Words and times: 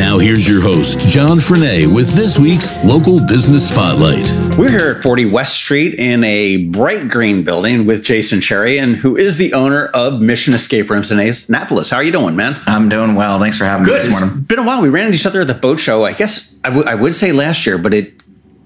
Now, 0.00 0.18
here's 0.18 0.48
your 0.48 0.62
host, 0.62 0.98
John 1.00 1.36
Frenaye, 1.36 1.84
with 1.94 2.14
this 2.14 2.38
week's 2.38 2.82
Local 2.82 3.18
Business 3.26 3.68
Spotlight. 3.68 4.26
We're 4.58 4.70
here 4.70 4.94
at 4.96 5.02
40 5.02 5.26
West 5.26 5.54
Street 5.54 5.98
in 5.98 6.24
a 6.24 6.64
bright 6.68 7.08
green 7.10 7.44
building 7.44 7.84
with 7.84 8.02
Jason 8.02 8.40
Cherry, 8.40 8.78
and 8.78 8.96
who 8.96 9.16
is 9.18 9.36
the 9.36 9.52
owner 9.52 9.86
of 9.92 10.22
Mission 10.22 10.54
Escape 10.54 10.88
Rooms 10.88 11.12
in 11.12 11.18
Annapolis. 11.20 11.90
How 11.90 11.98
are 11.98 12.02
you 12.02 12.12
doing, 12.12 12.34
man? 12.34 12.56
I'm 12.66 12.88
doing 12.88 13.14
well. 13.14 13.38
Thanks 13.38 13.58
for 13.58 13.64
having 13.64 13.84
Good. 13.84 13.92
me 13.92 13.98
this 13.98 14.08
It's 14.08 14.20
morning. 14.20 14.40
been 14.44 14.58
a 14.58 14.62
while. 14.62 14.80
We 14.80 14.88
ran 14.88 15.04
into 15.06 15.18
each 15.18 15.26
other 15.26 15.42
at 15.42 15.48
the 15.48 15.54
boat 15.54 15.78
show. 15.78 16.02
I 16.02 16.14
guess 16.14 16.54
I 16.64 16.70
would- 16.70 17.00
would 17.00 17.14
say 17.14 17.32
last 17.32 17.66
year, 17.66 17.76
but 17.76 17.92
it, 17.92 18.22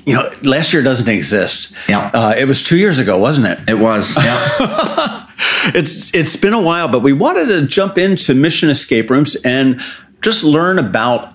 you 0.06 0.14
know, 0.14 0.30
last 0.44 0.72
year 0.72 0.82
doesn't 0.84 1.08
exist. 1.08 1.72
Yeah. 1.88 2.10
Uh, 2.14 2.34
it 2.38 2.46
was 2.46 2.62
two 2.62 2.77
years 2.77 3.00
ago, 3.00 3.19
wasn't 3.19 3.48
it? 3.48 3.58
It 3.69 3.78
was. 3.78 4.16
Yeah. 4.16 5.20
It's 5.74 6.14
it's 6.14 6.36
been 6.36 6.52
a 6.52 6.60
while, 6.60 6.88
but 6.88 7.02
we 7.02 7.12
wanted 7.12 7.48
to 7.48 7.66
jump 7.66 7.98
into 7.98 8.34
Mission 8.34 8.69
Escape 8.70 9.10
Rooms 9.10 9.34
and 9.44 9.80
just 10.20 10.44
learn 10.44 10.78
about 10.78 11.33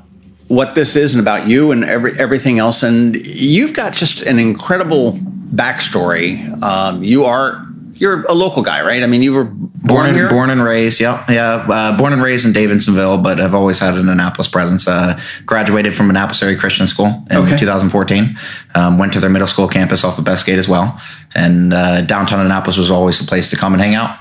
what 0.50 0.76
this 0.76 0.96
is 0.98 1.14
and 1.14 1.22
about 1.22 1.48
you 1.48 1.72
and 1.72 1.86
every 1.86 2.12
everything 2.20 2.60
else. 2.60 2.84
And 2.84 3.16
you've 3.26 3.74
got 3.74 3.94
just 3.94 4.22
an 4.24 4.38
incredible 4.40 5.14
backstory. 5.14 6.62
Um, 6.62 7.04
you 7.04 7.24
are 7.26 7.66
you're 7.94 8.24
a 8.26 8.34
local 8.34 8.62
guy, 8.64 8.82
right? 8.82 9.04
I 9.04 9.08
mean, 9.08 9.22
you 9.22 9.34
were 9.34 9.44
born, 9.44 9.70
born 9.84 10.06
and 10.08 10.16
here. 10.16 10.30
born 10.30 10.50
and 10.50 10.64
raised. 10.64 11.02
Yeah, 11.02 11.26
yeah. 11.30 11.66
Uh, 11.70 11.98
born 11.98 12.14
and 12.14 12.22
raised 12.22 12.46
in 12.46 12.54
Davidsonville, 12.54 13.22
but 13.22 13.42
I've 13.42 13.54
always 13.54 13.78
had 13.80 13.96
an 13.96 14.08
Annapolis 14.08 14.48
presence. 14.48 14.88
Uh, 14.88 15.20
graduated 15.46 15.94
from 15.96 16.10
Annapolis 16.10 16.42
Area 16.42 16.58
Christian 16.58 16.88
School 16.88 17.08
in 17.30 17.38
Okay. 17.38 17.58
2014. 17.58 18.38
Um, 18.76 18.98
went 18.98 19.12
to 19.14 19.20
their 19.20 19.30
middle 19.30 19.48
school 19.48 19.68
campus 19.68 20.06
off 20.06 20.18
of 20.18 20.24
Bestgate 20.24 20.58
as 20.58 20.70
well. 20.70 20.98
And 21.36 21.74
uh, 21.74 22.02
downtown 22.02 22.40
Annapolis 22.46 22.78
was 22.78 22.90
always 22.90 23.20
the 23.20 23.28
place 23.28 23.50
to 23.50 23.58
come 23.58 23.74
and 23.74 23.82
hang 23.82 23.96
out. 23.96 24.18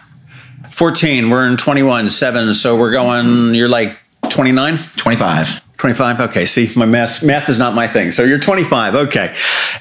14. 0.72 1.30
We're 1.30 1.48
in 1.48 1.56
21, 1.56 2.08
7. 2.08 2.54
So 2.54 2.76
we're 2.76 2.90
going, 2.92 3.54
you're 3.54 3.68
like 3.68 3.96
29? 4.28 4.76
25. 4.96 5.62
25 5.78 6.20
okay 6.20 6.44
see 6.44 6.68
my 6.76 6.84
math 6.84 7.24
math 7.24 7.48
is 7.48 7.58
not 7.58 7.74
my 7.74 7.86
thing 7.86 8.10
so 8.10 8.24
you're 8.24 8.38
25 8.38 8.94
okay 8.94 9.34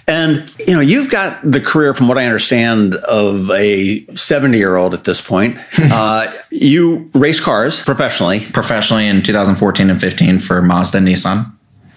and 0.08 0.50
you 0.67 0.73
know 0.73 0.80
you've 0.80 1.09
got 1.09 1.39
the 1.44 1.59
career 1.59 1.94
from 1.94 2.08
what 2.08 2.17
i 2.17 2.23
understand 2.23 2.95
of 3.09 3.50
a 3.52 4.06
70 4.14 4.58
year 4.58 4.76
old 4.76 4.94
at 4.94 5.04
this 5.04 5.22
point 5.22 5.58
uh, 5.92 6.31
you 6.52 7.09
race 7.14 7.39
cars 7.39 7.84
professionally 7.84 8.39
Professionally 8.54 9.08
in 9.08 9.22
2014 9.22 9.89
and 9.89 10.00
15 10.00 10.39
for 10.39 10.62
Mazda 10.62 10.98
and 10.98 11.08
Nissan. 11.08 11.45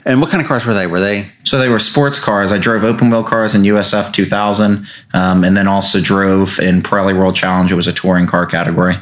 and 0.04 0.20
what 0.20 0.30
kind 0.30 0.40
of 0.40 0.48
cars 0.48 0.66
were 0.66 0.74
they 0.74 0.86
were 0.86 1.00
they 1.00 1.26
So 1.44 1.58
they 1.58 1.68
were 1.68 1.78
sports 1.78 2.18
cars. 2.18 2.52
I 2.52 2.58
drove 2.58 2.84
open 2.84 3.10
wheel 3.10 3.24
cars 3.24 3.54
in 3.54 3.62
USF 3.62 4.12
2000, 4.12 4.86
um, 5.14 5.44
and 5.44 5.56
then 5.56 5.66
also 5.66 6.00
drove 6.00 6.58
in 6.58 6.82
Pirelli 6.82 7.16
World 7.16 7.34
Challenge. 7.34 7.70
It 7.72 7.76
was 7.76 7.86
a 7.86 7.92
touring 7.92 8.26
car 8.26 8.46
category. 8.46 8.96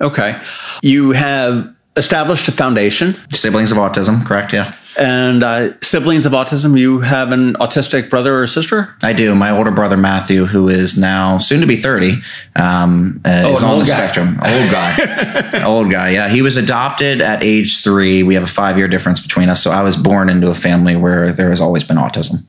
okay 0.00 0.40
you 0.82 1.10
have 1.12 1.74
established 1.96 2.48
a 2.48 2.52
foundation 2.52 3.14
Siblings 3.30 3.72
of 3.72 3.78
autism, 3.78 4.24
correct? 4.24 4.52
Yeah. 4.52 4.72
and 4.98 5.42
uh, 5.42 5.76
siblings 5.78 6.26
of 6.26 6.32
autism 6.32 6.78
you 6.78 7.00
have 7.00 7.32
an 7.32 7.54
autistic 7.54 8.08
brother 8.10 8.40
or 8.40 8.46
sister 8.46 8.94
I 9.02 9.12
do. 9.12 9.34
My 9.34 9.50
older 9.50 9.70
brother 9.70 9.96
Matthew, 9.96 10.44
who 10.46 10.68
is 10.68 10.96
now 10.98 11.38
soon 11.38 11.60
to 11.60 11.66
be 11.66 11.76
thirty, 11.76 12.12
um, 12.56 13.20
uh, 13.24 13.42
Oh, 13.44 13.52
is 13.52 13.62
an 13.62 13.68
on 13.68 13.74
old 13.74 13.82
the 13.86 13.90
guy. 13.90 13.96
spectrum. 13.96 14.28
Old 14.42 14.70
guy, 14.70 15.62
old 15.64 15.90
guy. 15.90 16.10
Yeah, 16.10 16.28
he 16.28 16.42
was 16.42 16.56
adopted 16.56 17.20
at 17.20 17.42
age 17.42 17.82
three. 17.82 18.22
We 18.22 18.34
have 18.34 18.44
a 18.44 18.48
five-year 18.60 18.88
difference 18.88 19.20
between 19.20 19.48
us, 19.48 19.62
so 19.62 19.70
I 19.70 19.82
was 19.82 19.96
born 19.96 20.28
into 20.30 20.48
a 20.50 20.54
family 20.54 20.96
where 20.96 21.32
there 21.32 21.50
has 21.50 21.60
always 21.60 21.84
been 21.84 21.96
autism. 21.96 22.44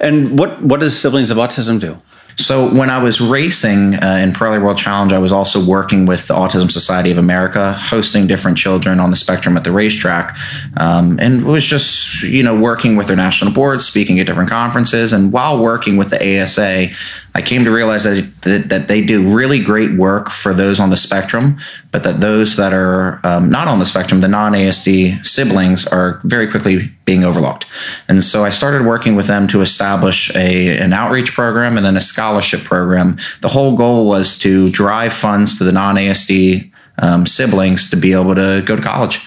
and 0.00 0.38
what 0.38 0.60
what 0.62 0.80
does 0.80 0.98
siblings 0.98 1.30
of 1.30 1.38
autism 1.38 1.80
do 1.80 1.96
So 2.38 2.68
when 2.74 2.90
I 2.90 3.02
was 3.02 3.20
racing 3.20 3.94
uh, 3.94 4.18
in 4.22 4.32
Pirelli 4.32 4.62
World 4.62 4.76
Challenge, 4.76 5.12
I 5.12 5.18
was 5.18 5.32
also 5.32 5.64
working 5.64 6.04
with 6.04 6.28
the 6.28 6.34
Autism 6.34 6.70
Society 6.70 7.10
of 7.10 7.16
America, 7.16 7.72
hosting 7.72 8.26
different 8.26 8.58
children 8.58 9.00
on 9.00 9.10
the 9.10 9.16
spectrum 9.16 9.56
at 9.56 9.64
the 9.64 9.72
racetrack, 9.72 10.36
um, 10.76 11.18
and 11.18 11.46
was 11.46 11.64
just 11.64 12.22
you 12.22 12.42
know 12.42 12.58
working 12.58 12.94
with 12.94 13.06
their 13.06 13.16
national 13.16 13.52
boards, 13.52 13.86
speaking 13.86 14.20
at 14.20 14.26
different 14.26 14.50
conferences, 14.50 15.14
and 15.14 15.32
while 15.32 15.62
working 15.62 15.96
with 15.96 16.10
the 16.10 16.42
ASA, 16.42 16.88
I 17.36 17.42
came 17.42 17.64
to 17.64 17.70
realize 17.70 18.04
that 18.04 18.32
that, 18.44 18.70
that 18.70 18.88
they 18.88 19.04
do 19.04 19.36
really 19.36 19.58
great 19.58 19.92
work 19.92 20.30
for 20.30 20.54
those 20.54 20.80
on 20.80 20.88
the 20.88 20.96
spectrum, 20.96 21.58
but 21.92 22.02
that 22.04 22.22
those 22.22 22.56
that 22.56 22.72
are 22.72 23.20
um, 23.24 23.50
not 23.50 23.68
on 23.68 23.78
the 23.78 23.84
spectrum, 23.84 24.22
the 24.22 24.28
non-ASD 24.28 25.26
siblings, 25.26 25.86
are 25.86 26.18
very 26.24 26.50
quickly 26.50 26.90
being 27.04 27.24
overlooked. 27.24 27.66
And 28.08 28.24
so 28.24 28.42
I 28.42 28.48
started 28.48 28.86
working 28.86 29.16
with 29.16 29.26
them 29.26 29.46
to 29.48 29.60
establish 29.60 30.34
a 30.34 30.78
an 30.78 30.94
outreach 30.94 31.34
program 31.34 31.76
and 31.76 31.84
then 31.84 31.98
a 31.98 32.00
scholarship 32.00 32.64
program. 32.64 33.18
The 33.42 33.48
whole 33.48 33.76
goal 33.76 34.08
was 34.08 34.38
to 34.38 34.70
drive 34.70 35.12
funds 35.12 35.58
to 35.58 35.64
the 35.64 35.72
non-ASD 35.72 36.72
um, 37.00 37.26
siblings 37.26 37.90
to 37.90 37.96
be 37.98 38.14
able 38.14 38.34
to 38.34 38.62
go 38.64 38.76
to 38.76 38.82
college. 38.82 39.18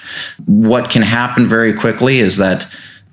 What 0.47 0.89
can 0.89 1.03
happen 1.03 1.45
very 1.45 1.73
quickly 1.73 2.17
is 2.17 2.37
that 2.37 2.65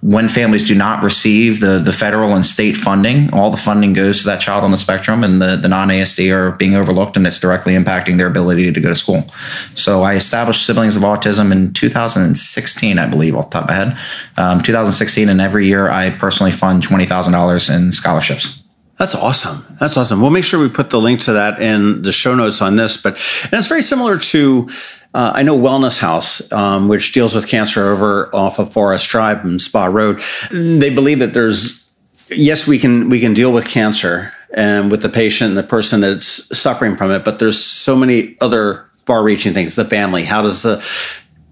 when 0.07 0.29
families 0.29 0.63
do 0.63 0.77
not 0.77 1.03
receive 1.03 1.59
the, 1.59 1.81
the 1.81 1.91
federal 1.91 2.37
and 2.37 2.47
state 2.47 2.77
funding, 2.77 3.29
all 3.35 3.51
the 3.51 3.57
funding 3.57 3.93
goes 3.93 4.21
to 4.21 4.27
that 4.27 4.41
child 4.41 4.63
on 4.63 4.71
the 4.71 4.77
spectrum, 4.77 5.25
and 5.25 5.43
the, 5.43 5.57
the 5.57 5.67
non 5.67 5.89
ASD 5.89 6.33
are 6.33 6.53
being 6.53 6.77
overlooked, 6.77 7.17
and 7.17 7.27
it's 7.27 7.41
directly 7.41 7.73
impacting 7.73 8.17
their 8.17 8.29
ability 8.29 8.73
to 8.73 8.81
go 8.81 8.89
to 8.89 8.95
school. 8.95 9.27
So 9.75 10.03
I 10.03 10.15
established 10.15 10.65
Siblings 10.65 10.95
of 10.95 11.03
Autism 11.03 11.51
in 11.51 11.73
2016, 11.73 13.01
I 13.01 13.07
believe, 13.09 13.35
off 13.35 13.51
the 13.51 13.55
top 13.55 13.65
of 13.65 13.69
my 13.71 13.75
head. 13.75 13.99
Um, 14.37 14.63
2016, 14.63 15.29
and 15.29 15.41
every 15.41 15.67
year 15.67 15.91
I 15.91 16.11
personally 16.11 16.53
fund 16.53 16.85
$20,000 16.85 17.77
in 17.77 17.91
scholarships. 17.91 18.56
That's 18.99 19.15
awesome. 19.15 19.77
That's 19.79 19.97
awesome. 19.97 20.23
We'll 20.23 20.31
make 20.31 20.45
sure 20.45 20.59
we 20.59 20.71
put 20.71 20.91
the 20.91 21.01
link 21.01 21.21
to 21.21 21.35
that 21.35 21.61
in 21.61 22.03
the 22.03 22.13
show 22.13 22.35
notes 22.35 22.63
on 22.63 22.77
this. 22.77 22.97
But 22.97 23.15
and 23.45 23.53
it's 23.53 23.69
very 23.69 23.83
similar 23.83 24.19
to 24.19 24.69
uh, 25.13 25.33
I 25.35 25.43
know 25.43 25.57
Wellness 25.57 26.01
House, 26.01 26.51
um, 26.53 26.89
which 26.89 27.13
deals 27.13 27.35
with 27.35 27.49
cancer 27.49 27.85
over 27.85 28.35
off 28.35 28.59
of 28.59 28.73
Forest 28.73 29.09
Drive 29.09 29.45
and 29.45 29.61
Spa 29.61 29.87
Road. 29.87 30.21
They 30.51 30.95
believe 30.95 31.19
that 31.19 31.35
there's 31.35 31.87
yes, 32.31 32.67
we 32.67 32.79
can 32.79 33.11
we 33.11 33.21
can 33.21 33.35
deal 33.35 33.53
with 33.53 33.69
cancer 33.69 34.33
and 34.55 34.91
with 34.91 35.03
the 35.03 35.09
patient 35.09 35.51
and 35.51 35.59
the 35.59 35.63
person 35.63 36.01
that's 36.01 36.57
suffering 36.57 36.97
from 36.97 37.11
it, 37.11 37.25
but 37.25 37.39
there's 37.39 37.63
so 37.63 37.97
many 37.97 38.37
other 38.41 38.89
far-reaching 39.05 39.53
things. 39.53 39.77
The 39.77 39.85
family. 39.85 40.25
How 40.25 40.41
does 40.41 40.63
the 40.63 40.83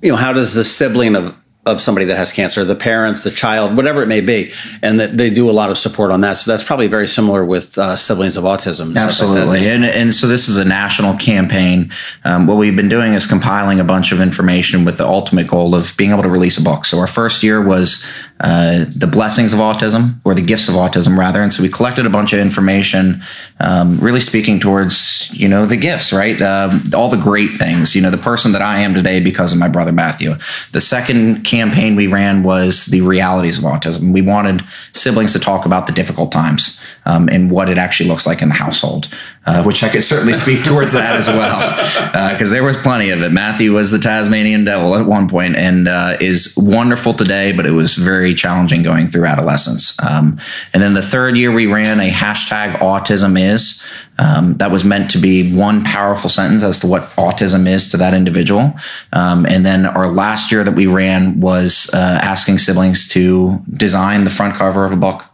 you 0.03 0.11
know 0.11 0.17
how 0.17 0.33
does 0.33 0.55
the 0.55 0.65
sibling 0.65 1.15
of 1.15 1.37
of 1.67 1.81
somebody 1.81 2.07
that 2.07 2.17
has 2.17 2.33
cancer, 2.33 2.65
the 2.65 2.75
parents, 2.75 3.25
the 3.25 3.31
child, 3.31 3.77
whatever 3.77 4.03
it 4.03 4.07
may 4.07 4.21
be, 4.21 4.53
and 4.83 5.01
that 5.01 5.17
they 5.17 5.31
do 5.31 5.49
a 5.49 5.53
lot 5.53 5.71
of 5.71 5.79
support 5.79 6.11
on 6.11 6.21
that. 6.21 6.35
So 6.35 6.51
that's 6.51 6.65
probably 6.65 6.87
very 6.87 7.07
similar 7.07 7.45
with 7.45 7.79
uh, 7.79 7.97
siblings 7.97 8.37
of 8.37 8.45
autism. 8.45 8.93
stuff 9.15 9.31
like. 9.31 9.39
Absolutely. 9.39 9.71
And, 9.71 9.85
and 9.85 10.15
so 10.15 10.27
this 10.27 10.49
is 10.49 10.59
a 10.59 10.65
national 10.65 11.17
campaign. 11.17 11.91
Um, 12.25 12.47
what 12.47 12.57
we've 12.59 12.77
been 12.77 12.89
doing 12.89 13.15
is 13.15 13.27
compiling 13.27 13.81
a 13.81 13.85
bunch 13.85 14.13
of 14.13 14.21
information 14.21 14.85
with 14.85 14.99
the 14.99 15.07
ultimate 15.07 15.47
goal 15.47 15.75
of 15.75 15.95
being 15.97 16.11
able 16.11 16.23
to 16.23 16.29
release 16.29 16.59
a 16.59 16.63
book. 16.63 16.85
So 16.85 16.99
our 16.99 17.07
first 17.07 17.43
year 17.43 17.63
was 17.63 18.05
uh, 18.41 18.85
the 18.97 19.07
blessings 19.07 19.53
of 19.53 19.61
autism, 19.61 20.21
or 20.25 20.35
the 20.35 20.43
gifts 20.43 20.69
of 20.69 20.75
autism, 20.75 21.17
rather. 21.17 21.41
And 21.41 21.53
so 21.53 21.63
we 21.63 21.69
collected 21.69 22.05
a 22.05 22.11
bunch 22.11 22.33
of 22.33 22.41
information, 22.41 23.23
um, 23.61 23.99
really 24.01 24.21
speaking 24.21 24.59
towards 24.59 25.31
you 25.33 25.49
know 25.49 25.67
the 25.67 25.77
gifts, 25.77 26.13
right? 26.13 26.41
Um, 26.43 26.83
all 26.95 27.09
the 27.09 27.17
great 27.17 27.51
things. 27.51 27.95
You 27.95 28.03
know, 28.03 28.11
the 28.11 28.19
person 28.19 28.53
that 28.53 28.63
I 28.63 28.81
am 28.81 28.93
today 28.93 29.21
because 29.21 29.53
of 29.53 29.59
my 29.59 29.69
brother 29.69 29.93
Matthew. 29.93 30.35
The 30.73 30.81
second 30.81 31.45
campaign 31.45 31.95
we 31.95 32.09
ran 32.09 32.43
was 32.43 32.87
the 32.87 33.03
realities 33.03 33.59
of 33.59 33.65
autism. 33.65 34.13
We 34.13 34.21
wanted 34.21 34.63
siblings 34.93 35.33
to 35.35 35.39
talk 35.39 35.65
about 35.65 35.87
the 35.87 35.93
difficult 35.93 36.33
times 36.33 36.81
um, 37.07 37.29
and 37.29 37.51
what 37.51 37.69
it 37.69 37.79
actually 37.79 38.09
looks 38.09 38.27
like 38.27 38.43
in 38.43 38.49
the 38.49 38.55
household, 38.55 39.09
uh, 39.47 39.63
which 39.63 39.83
I 39.83 39.89
could 39.89 40.03
certainly 40.03 40.33
speak 40.33 40.65
towards 40.65 40.93
that 40.93 41.17
as 41.17 41.29
well, 41.29 42.33
because 42.33 42.51
there 42.51 42.65
was 42.65 42.77
plenty 42.77 43.11
of 43.11 43.23
it. 43.23 43.33
Matthew 43.33 43.73
was 43.73 43.91
the 43.91 43.99
Tasmanian 43.99 44.65
devil 44.65 44.97
at 44.97 45.07
one 45.07 45.29
point 45.29 45.57
and 45.57 45.89
uh, 45.89 46.17
is 46.21 46.55
wonderful 46.57 47.15
today, 47.15 47.53
but 47.53 47.67
it 47.67 47.73
was 47.73 47.97
very 47.97 48.35
challenging 48.35 48.83
going 48.83 49.07
through 49.07 49.27
adolescence. 49.27 50.03
Um, 50.03 50.39
and 50.73 50.83
then 50.83 50.95
the 50.95 51.03
third 51.03 51.37
year 51.37 51.53
we 51.53 51.67
ran 51.67 52.01
a 52.01 52.11
hashtag 52.11 52.73
autism 52.75 53.39
is. 53.39 53.85
Um, 54.17 54.55
that 54.59 54.71
was 54.71 54.85
meant 54.85 55.11
to 55.11 55.19
be 55.19 55.53
one 55.53 55.83
powerful 55.83 56.31
sentence 56.31 56.63
as 56.63 56.79
to 56.81 56.87
what 56.87 57.03
autism 57.17 57.67
is 57.67 57.91
to 57.91 57.97
that 57.97 58.15
individual. 58.15 58.75
Um, 59.13 59.45
and 59.45 59.67
then 59.67 59.87
our 59.87 60.09
last 60.09 60.53
year 60.53 60.63
that 60.63 60.75
we 60.75 60.87
ran 60.87 61.41
was 61.41 61.91
uh, 61.93 62.21
asking 62.23 62.59
siblings 62.59 63.09
to 63.11 63.59
design 63.73 64.23
the 64.23 64.31
front 64.31 64.55
cover 64.55 64.85
of 64.85 64.93
a 64.93 64.97
book. 64.97 65.25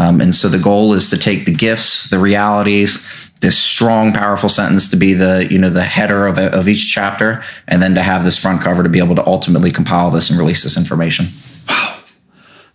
Um, 0.00 0.22
and 0.22 0.34
so 0.34 0.48
the 0.48 0.58
goal 0.58 0.94
is 0.94 1.10
to 1.10 1.18
take 1.18 1.44
the 1.44 1.52
gifts, 1.52 2.08
the 2.08 2.18
realities, 2.18 3.30
this 3.42 3.58
strong, 3.58 4.14
powerful 4.14 4.48
sentence 4.48 4.88
to 4.90 4.96
be 4.96 5.12
the 5.12 5.46
you 5.50 5.58
know 5.58 5.68
the 5.68 5.82
header 5.82 6.26
of, 6.26 6.38
of 6.38 6.68
each 6.68 6.90
chapter, 6.90 7.42
and 7.68 7.82
then 7.82 7.94
to 7.96 8.02
have 8.02 8.24
this 8.24 8.38
front 8.38 8.62
cover 8.62 8.82
to 8.82 8.88
be 8.88 8.98
able 8.98 9.14
to 9.14 9.26
ultimately 9.26 9.70
compile 9.70 10.10
this 10.10 10.30
and 10.30 10.38
release 10.38 10.62
this 10.62 10.78
information. 10.78 11.26
Wow, 11.68 11.98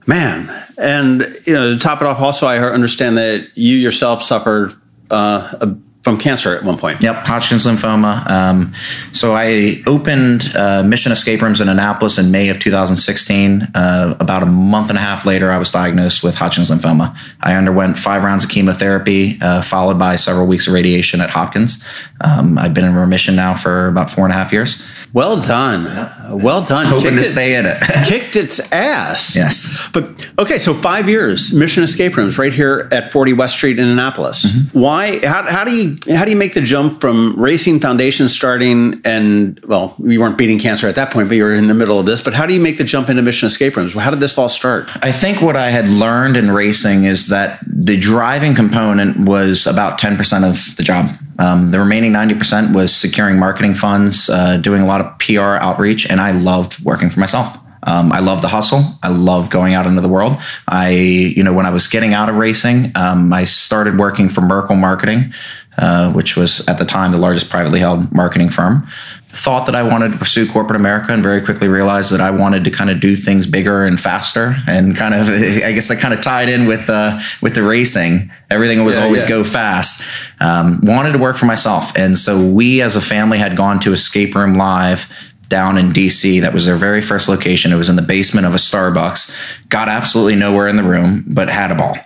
man, 0.06 0.66
and 0.78 1.22
you 1.48 1.54
know, 1.54 1.74
to 1.74 1.80
top 1.80 2.02
it 2.02 2.08
off, 2.08 2.20
also 2.20 2.46
I 2.46 2.60
understand 2.60 3.18
that 3.18 3.50
you 3.56 3.76
yourself 3.76 4.22
suffered 4.22 4.74
uh, 5.10 5.52
a 5.62 5.76
from 6.06 6.20
cancer 6.20 6.56
at 6.56 6.64
one 6.64 6.78
point. 6.78 7.02
Yep, 7.02 7.16
Hodgkin's 7.26 7.66
lymphoma. 7.66 8.30
Um, 8.30 8.74
so 9.12 9.34
I 9.34 9.82
opened 9.88 10.56
uh, 10.56 10.84
Mission 10.84 11.12
Escape 11.12 11.42
Rooms 11.42 11.62
in 11.62 11.68
Annapolis 11.68 12.20
in 12.20 12.30
May 12.30 12.50
of 12.50 12.60
2016. 12.60 13.64
Uh, 13.74 14.16
about 14.20 14.44
a 14.44 14.46
month 14.46 14.90
and 14.90 15.00
a 15.00 15.02
half 15.02 15.26
later, 15.26 15.52
I 15.52 15.58
was 15.58 15.72
diagnosed 15.72 16.24
with 16.24 16.38
Hodgkin's 16.38 16.70
lymphoma. 16.70 17.18
I 17.42 17.56
underwent 17.56 17.98
five 17.98 18.24
rounds 18.24 18.44
of 18.44 18.52
chemotherapy, 18.52 19.40
uh, 19.42 19.64
followed 19.64 19.98
by 19.98 20.16
several 20.16 20.46
weeks 20.46 20.68
of 20.68 20.74
radiation 20.74 21.22
at 21.22 21.32
Hopkins. 21.32 21.84
Um, 22.22 22.60
I've 22.60 22.76
been 22.76 22.86
in 22.86 22.94
remission 22.94 23.36
now 23.36 23.56
for 23.56 23.88
about 23.88 24.12
four 24.12 24.26
and 24.26 24.32
a 24.32 24.38
half 24.38 24.54
years. 24.54 24.86
Well 25.12 25.40
done. 25.40 25.86
Yeah. 25.86 26.34
Well 26.34 26.64
done. 26.64 26.88
Hoping 26.88 27.12
kicked 27.12 27.18
to 27.18 27.24
stay 27.24 27.56
in 27.56 27.66
it. 27.66 27.82
kicked 28.06 28.36
its 28.36 28.60
ass. 28.74 29.36
Yes. 29.36 29.90
But 29.94 30.30
okay, 30.38 30.58
so 30.60 30.74
five 30.74 31.08
years, 31.08 31.54
Mission 31.54 31.84
Escape 31.84 32.18
Rooms 32.18 32.38
right 32.38 32.52
here 32.52 32.90
at 32.92 33.14
40 33.14 33.34
West 33.34 33.56
Street 33.56 33.80
in 33.80 33.88
Annapolis. 33.88 34.46
Mm-hmm. 34.46 34.80
Why? 34.80 35.26
How, 35.26 35.50
how 35.50 35.64
do 35.64 35.72
you 35.72 35.95
how 36.10 36.26
do 36.26 36.32
you 36.32 36.38
make 36.38 36.54
the 36.54 36.62
jump 36.62 37.02
from 37.02 37.36
racing 37.40 37.80
foundation 37.80 38.28
starting 38.28 39.02
and 39.06 39.60
well, 39.66 39.96
you 40.00 40.20
weren't 40.20 40.38
beating 40.38 40.60
cancer 40.60 40.88
at 40.88 40.96
that 40.96 41.12
point, 41.12 41.28
but 41.28 41.36
you 41.36 41.44
were 41.44 41.54
in 41.54 41.68
the 41.68 41.74
middle 41.74 42.00
of 42.00 42.06
this. 42.06 42.22
But 42.22 42.34
how 42.34 42.46
do 42.46 42.54
you 42.54 42.62
make 42.62 42.78
the 42.78 42.84
jump 42.84 43.10
into 43.10 43.22
Mission 43.22 43.48
Escape 43.48 43.76
Rooms? 43.76 43.94
How 43.94 44.10
did 44.10 44.20
this 44.20 44.38
all 44.38 44.50
start? 44.50 44.90
I 45.04 45.12
think 45.12 45.42
what 45.42 45.56
I 45.56 45.70
had 45.70 45.88
learned 45.88 46.38
in 46.38 46.52
racing 46.52 47.04
is 47.04 47.28
that 47.30 47.60
the 47.66 47.98
driving 47.98 48.56
component 48.56 49.28
was 49.28 49.68
about 49.68 50.00
10% 50.00 50.50
of 50.50 50.76
the 50.78 50.84
job. 50.84 51.10
Um, 51.38 51.72
the 51.72 51.80
remaining 51.80 52.14
90% 52.14 52.74
was 52.74 52.96
securing 52.96 53.38
marketing 53.38 53.74
funds, 53.74 54.30
uh, 54.30 54.58
doing 54.58 54.82
a 54.82 54.86
lot 54.86 55.02
of 55.02 55.18
PR 55.20 55.62
outreach, 55.64 56.10
and 56.10 56.22
I 56.22 56.32
loved 56.32 56.84
working 56.84 57.10
for 57.10 57.20
myself. 57.20 57.58
Um, 57.86 58.12
I 58.12 58.20
love 58.20 58.42
the 58.42 58.48
hustle. 58.48 58.84
I 59.04 59.10
love 59.10 59.50
going 59.50 59.74
out 59.76 59.86
into 59.86 60.02
the 60.02 60.10
world. 60.10 60.38
I, 60.68 60.90
you 60.90 61.44
know, 61.44 61.54
when 61.54 61.66
I 61.66 61.70
was 61.70 61.88
getting 61.88 62.14
out 62.14 62.30
of 62.30 62.38
racing, 62.38 62.92
um, 62.96 63.32
I 63.32 63.44
started 63.44 63.98
working 63.98 64.28
for 64.28 64.42
Merkle 64.42 64.76
Marketing, 64.76 65.34
uh, 65.78 66.12
which 66.14 66.36
was 66.36 66.68
at 66.68 66.78
the 66.78 66.86
time 66.86 67.12
the 67.12 67.18
largest 67.18 67.50
privately 67.50 67.80
held 67.80 68.14
marketing 68.14 68.50
firm 68.50 68.88
thought 69.36 69.66
that 69.66 69.76
I 69.76 69.84
wanted 69.84 70.14
to 70.14 70.18
pursue 70.18 70.50
corporate 70.50 70.80
America 70.80 71.12
and 71.12 71.22
very 71.22 71.42
quickly 71.42 71.68
realized 71.68 72.14
that 72.14 72.22
I 72.22 72.32
wanted 72.32 72.64
to 72.64 72.72
kind 72.72 72.90
of 72.90 73.02
do 73.02 73.18
things 73.18 73.46
bigger 73.46 73.84
and 73.84 74.00
faster 74.00 74.56
and 74.66 74.96
kind 74.96 75.14
of 75.14 75.28
I 75.30 75.74
guess 75.74 75.92
I 75.92 75.96
kind 75.96 76.14
of 76.14 76.22
tied 76.22 76.48
in 76.48 76.66
with 76.66 76.90
uh, 76.90 77.20
with 77.42 77.54
the 77.54 77.64
racing. 77.64 78.32
Everything 78.50 78.86
was 78.86 78.96
yeah, 78.96 79.04
always 79.04 79.24
yeah. 79.24 79.30
go 79.30 79.44
fast. 79.44 80.04
Um, 80.40 80.80
wanted 80.84 81.12
to 81.14 81.20
work 81.20 81.36
for 81.36 81.46
myself, 81.46 81.96
and 81.98 82.18
so 82.18 82.48
we 82.48 82.82
as 82.82 82.96
a 82.96 83.02
family 83.02 83.38
had 83.38 83.58
gone 83.58 83.80
to 83.82 83.92
Escape 83.92 84.36
Room 84.36 84.56
Live 84.56 85.12
down 85.50 85.78
in 85.78 85.88
DC. 85.88 86.42
That 86.42 86.54
was 86.54 86.66
their 86.66 86.78
very 86.78 87.02
first 87.02 87.28
location. 87.28 87.74
It 87.74 87.78
was 87.78 87.90
in 87.90 87.98
the 87.98 88.02
basement 88.02 88.48
of 88.48 88.54
a 88.54 88.58
Starbucks. 88.58 89.68
Got 89.68 89.90
absolutely 89.90 90.36
nowhere 90.36 90.68
in 90.70 90.78
the 90.78 90.84
room, 90.84 91.26
but 91.28 91.50
had 91.50 91.72
a 91.72 91.76
ball. 91.76 91.98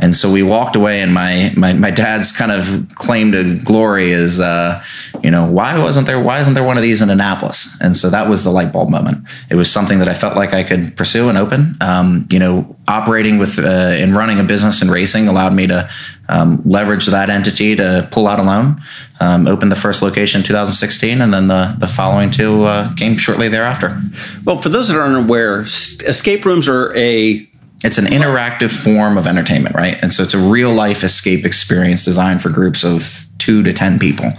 And 0.00 0.14
so 0.14 0.30
we 0.30 0.44
walked 0.44 0.76
away, 0.76 1.00
and 1.00 1.12
my 1.12 1.52
my, 1.56 1.72
my 1.72 1.90
dad's 1.90 2.30
kind 2.30 2.52
of 2.52 2.88
claim 2.94 3.32
to 3.32 3.58
glory 3.58 4.12
is, 4.12 4.40
uh, 4.40 4.82
you 5.22 5.30
know, 5.30 5.50
why 5.50 5.76
wasn't 5.78 6.06
there 6.06 6.20
why 6.20 6.38
isn't 6.38 6.54
there 6.54 6.64
one 6.64 6.76
of 6.76 6.82
these 6.82 7.02
in 7.02 7.10
Annapolis? 7.10 7.76
And 7.80 7.96
so 7.96 8.08
that 8.10 8.28
was 8.28 8.44
the 8.44 8.50
light 8.50 8.72
bulb 8.72 8.90
moment. 8.90 9.26
It 9.50 9.56
was 9.56 9.70
something 9.70 9.98
that 9.98 10.08
I 10.08 10.14
felt 10.14 10.36
like 10.36 10.52
I 10.52 10.62
could 10.62 10.96
pursue 10.96 11.28
and 11.28 11.36
open. 11.36 11.76
Um, 11.80 12.28
you 12.30 12.38
know, 12.38 12.76
operating 12.86 13.38
with 13.38 13.58
uh, 13.58 13.62
and 13.62 14.14
running 14.14 14.38
a 14.38 14.44
business 14.44 14.82
and 14.82 14.90
racing 14.90 15.26
allowed 15.26 15.52
me 15.52 15.66
to 15.66 15.90
um, 16.28 16.62
leverage 16.64 17.06
that 17.06 17.28
entity 17.28 17.74
to 17.74 18.08
pull 18.12 18.28
out 18.28 18.38
a 18.38 18.42
loan. 18.42 18.80
Um, 19.20 19.44
the 19.44 19.74
first 19.74 20.00
location 20.00 20.42
in 20.42 20.46
2016, 20.46 21.20
and 21.20 21.34
then 21.34 21.48
the 21.48 21.74
the 21.76 21.88
following 21.88 22.30
two 22.30 22.62
uh, 22.62 22.94
came 22.94 23.16
shortly 23.16 23.48
thereafter. 23.48 24.00
Well, 24.44 24.62
for 24.62 24.68
those 24.68 24.88
that 24.88 24.96
aren't 24.96 25.24
aware, 25.26 25.62
escape 25.62 26.44
rooms 26.44 26.68
are 26.68 26.94
a 26.94 27.47
it's 27.84 27.98
an 27.98 28.06
interactive 28.06 28.70
form 28.70 29.16
of 29.16 29.26
entertainment, 29.26 29.76
right? 29.76 29.98
And 30.02 30.12
so 30.12 30.22
it's 30.22 30.34
a 30.34 30.38
real 30.38 30.72
life 30.72 31.04
escape 31.04 31.44
experience 31.44 32.04
designed 32.04 32.42
for 32.42 32.48
groups 32.48 32.84
of 32.84 33.24
two 33.38 33.62
to 33.62 33.72
10 33.72 33.98
people. 33.98 34.32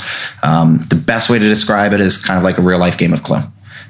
Um, 0.43 0.85
the 0.89 0.95
best 0.95 1.29
way 1.29 1.39
to 1.39 1.47
describe 1.47 1.93
it 1.93 2.01
is 2.01 2.17
kind 2.17 2.37
of 2.37 2.43
like 2.43 2.57
a 2.57 2.61
real 2.61 2.79
life 2.79 2.97
game 2.97 3.13
of 3.13 3.23
Clue. 3.23 3.41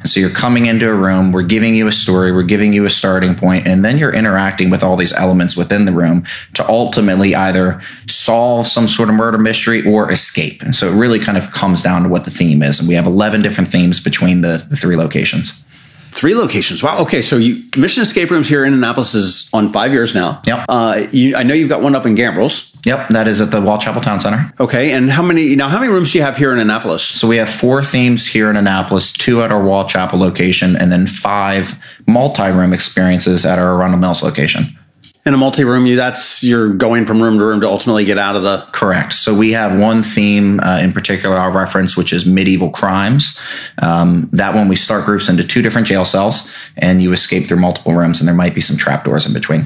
And 0.01 0.09
so 0.09 0.19
you're 0.19 0.29
coming 0.29 0.67
into 0.67 0.89
a 0.89 0.93
room, 0.93 1.31
we're 1.31 1.41
giving 1.41 1.75
you 1.75 1.87
a 1.87 1.91
story, 1.91 2.31
we're 2.31 2.43
giving 2.43 2.71
you 2.71 2.85
a 2.85 2.89
starting 2.89 3.35
point, 3.35 3.67
and 3.67 3.83
then 3.83 3.97
you're 3.97 4.13
interacting 4.13 4.69
with 4.69 4.81
all 4.81 4.95
these 4.95 5.11
elements 5.11 5.57
within 5.57 5.85
the 5.85 5.91
room 5.91 6.23
to 6.53 6.67
ultimately 6.69 7.35
either 7.35 7.81
solve 8.07 8.65
some 8.65 8.87
sort 8.87 9.09
of 9.09 9.15
murder 9.15 9.37
mystery 9.37 9.85
or 9.85 10.09
escape. 10.09 10.61
And 10.61 10.73
so 10.73 10.87
it 10.89 10.95
really 10.95 11.19
kind 11.19 11.37
of 11.37 11.51
comes 11.51 11.83
down 11.83 12.03
to 12.03 12.09
what 12.09 12.23
the 12.23 12.31
theme 12.31 12.63
is. 12.63 12.79
And 12.79 12.87
we 12.87 12.95
have 12.95 13.07
11 13.07 13.41
different 13.41 13.69
themes 13.69 13.99
between 13.99 14.39
the, 14.39 14.65
the 14.69 14.77
three 14.77 14.95
locations. 14.95 15.63
Three 16.11 16.35
locations. 16.35 16.81
Wow. 16.81 16.99
Okay. 16.99 17.21
So 17.21 17.37
you 17.37 17.63
Mission 17.77 18.01
Escape 18.03 18.31
Rooms 18.31 18.49
here 18.49 18.65
in 18.65 18.73
Annapolis 18.73 19.13
is 19.13 19.49
on 19.53 19.71
five 19.71 19.93
years 19.93 20.15
now. 20.15 20.41
Yep. 20.45 20.65
Uh, 20.67 21.03
you, 21.11 21.35
I 21.35 21.43
know 21.43 21.53
you've 21.53 21.69
got 21.69 21.81
one 21.81 21.95
up 21.95 22.05
in 22.05 22.15
Gambrills. 22.15 22.75
Yep. 22.85 23.09
That 23.09 23.27
is 23.27 23.41
at 23.41 23.51
the 23.51 23.61
Waugh 23.61 23.77
Chapel 23.77 24.01
Town 24.01 24.19
Center. 24.19 24.51
Okay. 24.59 24.91
And 24.91 25.11
how 25.11 25.21
many 25.21 25.55
now? 25.55 25.69
How 25.69 25.79
many 25.79 25.91
rooms 25.91 26.11
do 26.11 26.17
you 26.17 26.23
have 26.23 26.37
here 26.37 26.51
in 26.51 26.59
Annapolis? 26.59 27.03
So 27.03 27.27
we 27.27 27.37
have 27.37 27.49
four 27.49 27.83
themes 27.83 28.25
here 28.25 28.49
in 28.49 28.55
Annapolis, 28.55 29.11
two 29.11 29.43
at 29.43 29.51
our 29.51 29.61
Waugh 29.61 29.85
Chapel 29.85 30.19
location, 30.19 30.75
and 30.75 30.91
then 30.91 31.05
five 31.05 31.83
multi-room 32.07 32.73
experiences 32.73 33.45
at 33.45 33.59
our 33.59 33.75
Arundel 33.75 33.99
Mills 33.99 34.23
location 34.23 34.78
in 35.25 35.33
a 35.33 35.37
multi-room 35.37 35.85
you 35.85 35.95
that's 35.95 36.43
you're 36.43 36.73
going 36.73 37.05
from 37.05 37.21
room 37.21 37.37
to 37.37 37.45
room 37.45 37.61
to 37.61 37.67
ultimately 37.67 38.05
get 38.05 38.17
out 38.17 38.35
of 38.35 38.43
the 38.43 38.65
correct. 38.71 39.13
So 39.13 39.35
we 39.35 39.51
have 39.51 39.79
one 39.79 40.01
theme 40.01 40.59
uh, 40.61 40.79
in 40.81 40.93
particular 40.93 41.35
i'll 41.37 41.51
reference 41.51 41.97
which 41.97 42.13
is 42.13 42.25
medieval 42.25 42.69
crimes. 42.69 43.39
Um, 43.81 44.29
that 44.31 44.55
one 44.55 44.67
we 44.67 44.75
start 44.75 45.05
groups 45.05 45.29
into 45.29 45.43
two 45.43 45.61
different 45.61 45.87
jail 45.87 46.05
cells 46.05 46.55
and 46.77 47.01
you 47.01 47.11
escape 47.11 47.47
through 47.47 47.59
multiple 47.59 47.93
rooms 47.93 48.19
and 48.19 48.27
there 48.27 48.35
might 48.35 48.55
be 48.55 48.61
some 48.61 48.77
trapdoors 48.77 49.25
in 49.25 49.33
between. 49.33 49.65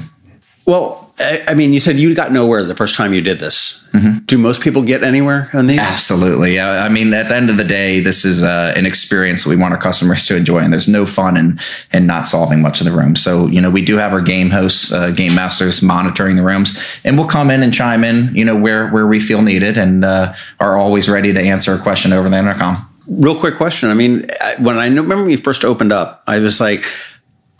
Well 0.66 1.03
I 1.20 1.54
mean, 1.54 1.72
you 1.72 1.78
said 1.78 1.96
you 1.96 2.12
got 2.12 2.32
nowhere 2.32 2.64
the 2.64 2.74
first 2.74 2.96
time 2.96 3.14
you 3.14 3.20
did 3.20 3.38
this. 3.38 3.86
Mm-hmm. 3.92 4.24
Do 4.24 4.36
most 4.36 4.60
people 4.60 4.82
get 4.82 5.04
anywhere 5.04 5.48
on 5.54 5.68
these? 5.68 5.78
Absolutely. 5.78 6.58
I 6.58 6.88
mean, 6.88 7.14
at 7.14 7.28
the 7.28 7.36
end 7.36 7.50
of 7.50 7.56
the 7.56 7.64
day, 7.64 8.00
this 8.00 8.24
is 8.24 8.42
uh, 8.42 8.72
an 8.74 8.84
experience 8.84 9.46
we 9.46 9.54
want 9.54 9.72
our 9.72 9.80
customers 9.80 10.26
to 10.26 10.36
enjoy, 10.36 10.58
and 10.58 10.72
there's 10.72 10.88
no 10.88 11.06
fun 11.06 11.36
in 11.36 11.60
in 11.92 12.06
not 12.06 12.26
solving 12.26 12.60
much 12.62 12.80
of 12.80 12.86
the 12.86 12.92
room. 12.92 13.14
So, 13.14 13.46
you 13.46 13.60
know, 13.60 13.70
we 13.70 13.84
do 13.84 13.96
have 13.96 14.12
our 14.12 14.20
game 14.20 14.50
hosts, 14.50 14.92
uh, 14.92 15.12
game 15.12 15.36
masters 15.36 15.82
monitoring 15.82 16.34
the 16.34 16.42
rooms, 16.42 16.76
and 17.04 17.16
we'll 17.16 17.28
come 17.28 17.48
in 17.48 17.62
and 17.62 17.72
chime 17.72 18.02
in, 18.02 18.34
you 18.34 18.44
know, 18.44 18.58
where 18.58 18.88
where 18.88 19.06
we 19.06 19.20
feel 19.20 19.40
needed, 19.40 19.76
and 19.78 20.04
uh, 20.04 20.34
are 20.58 20.76
always 20.76 21.08
ready 21.08 21.32
to 21.32 21.40
answer 21.40 21.72
a 21.74 21.78
question 21.78 22.12
over 22.12 22.28
the 22.28 22.38
intercom. 22.38 22.90
Real 23.06 23.38
quick 23.38 23.54
question. 23.54 23.88
I 23.88 23.94
mean, 23.94 24.26
when 24.58 24.78
I 24.78 24.88
remember 24.88 25.22
when 25.22 25.30
you 25.30 25.36
first 25.36 25.64
opened 25.64 25.92
up, 25.92 26.24
I 26.26 26.40
was 26.40 26.60
like, 26.60 26.84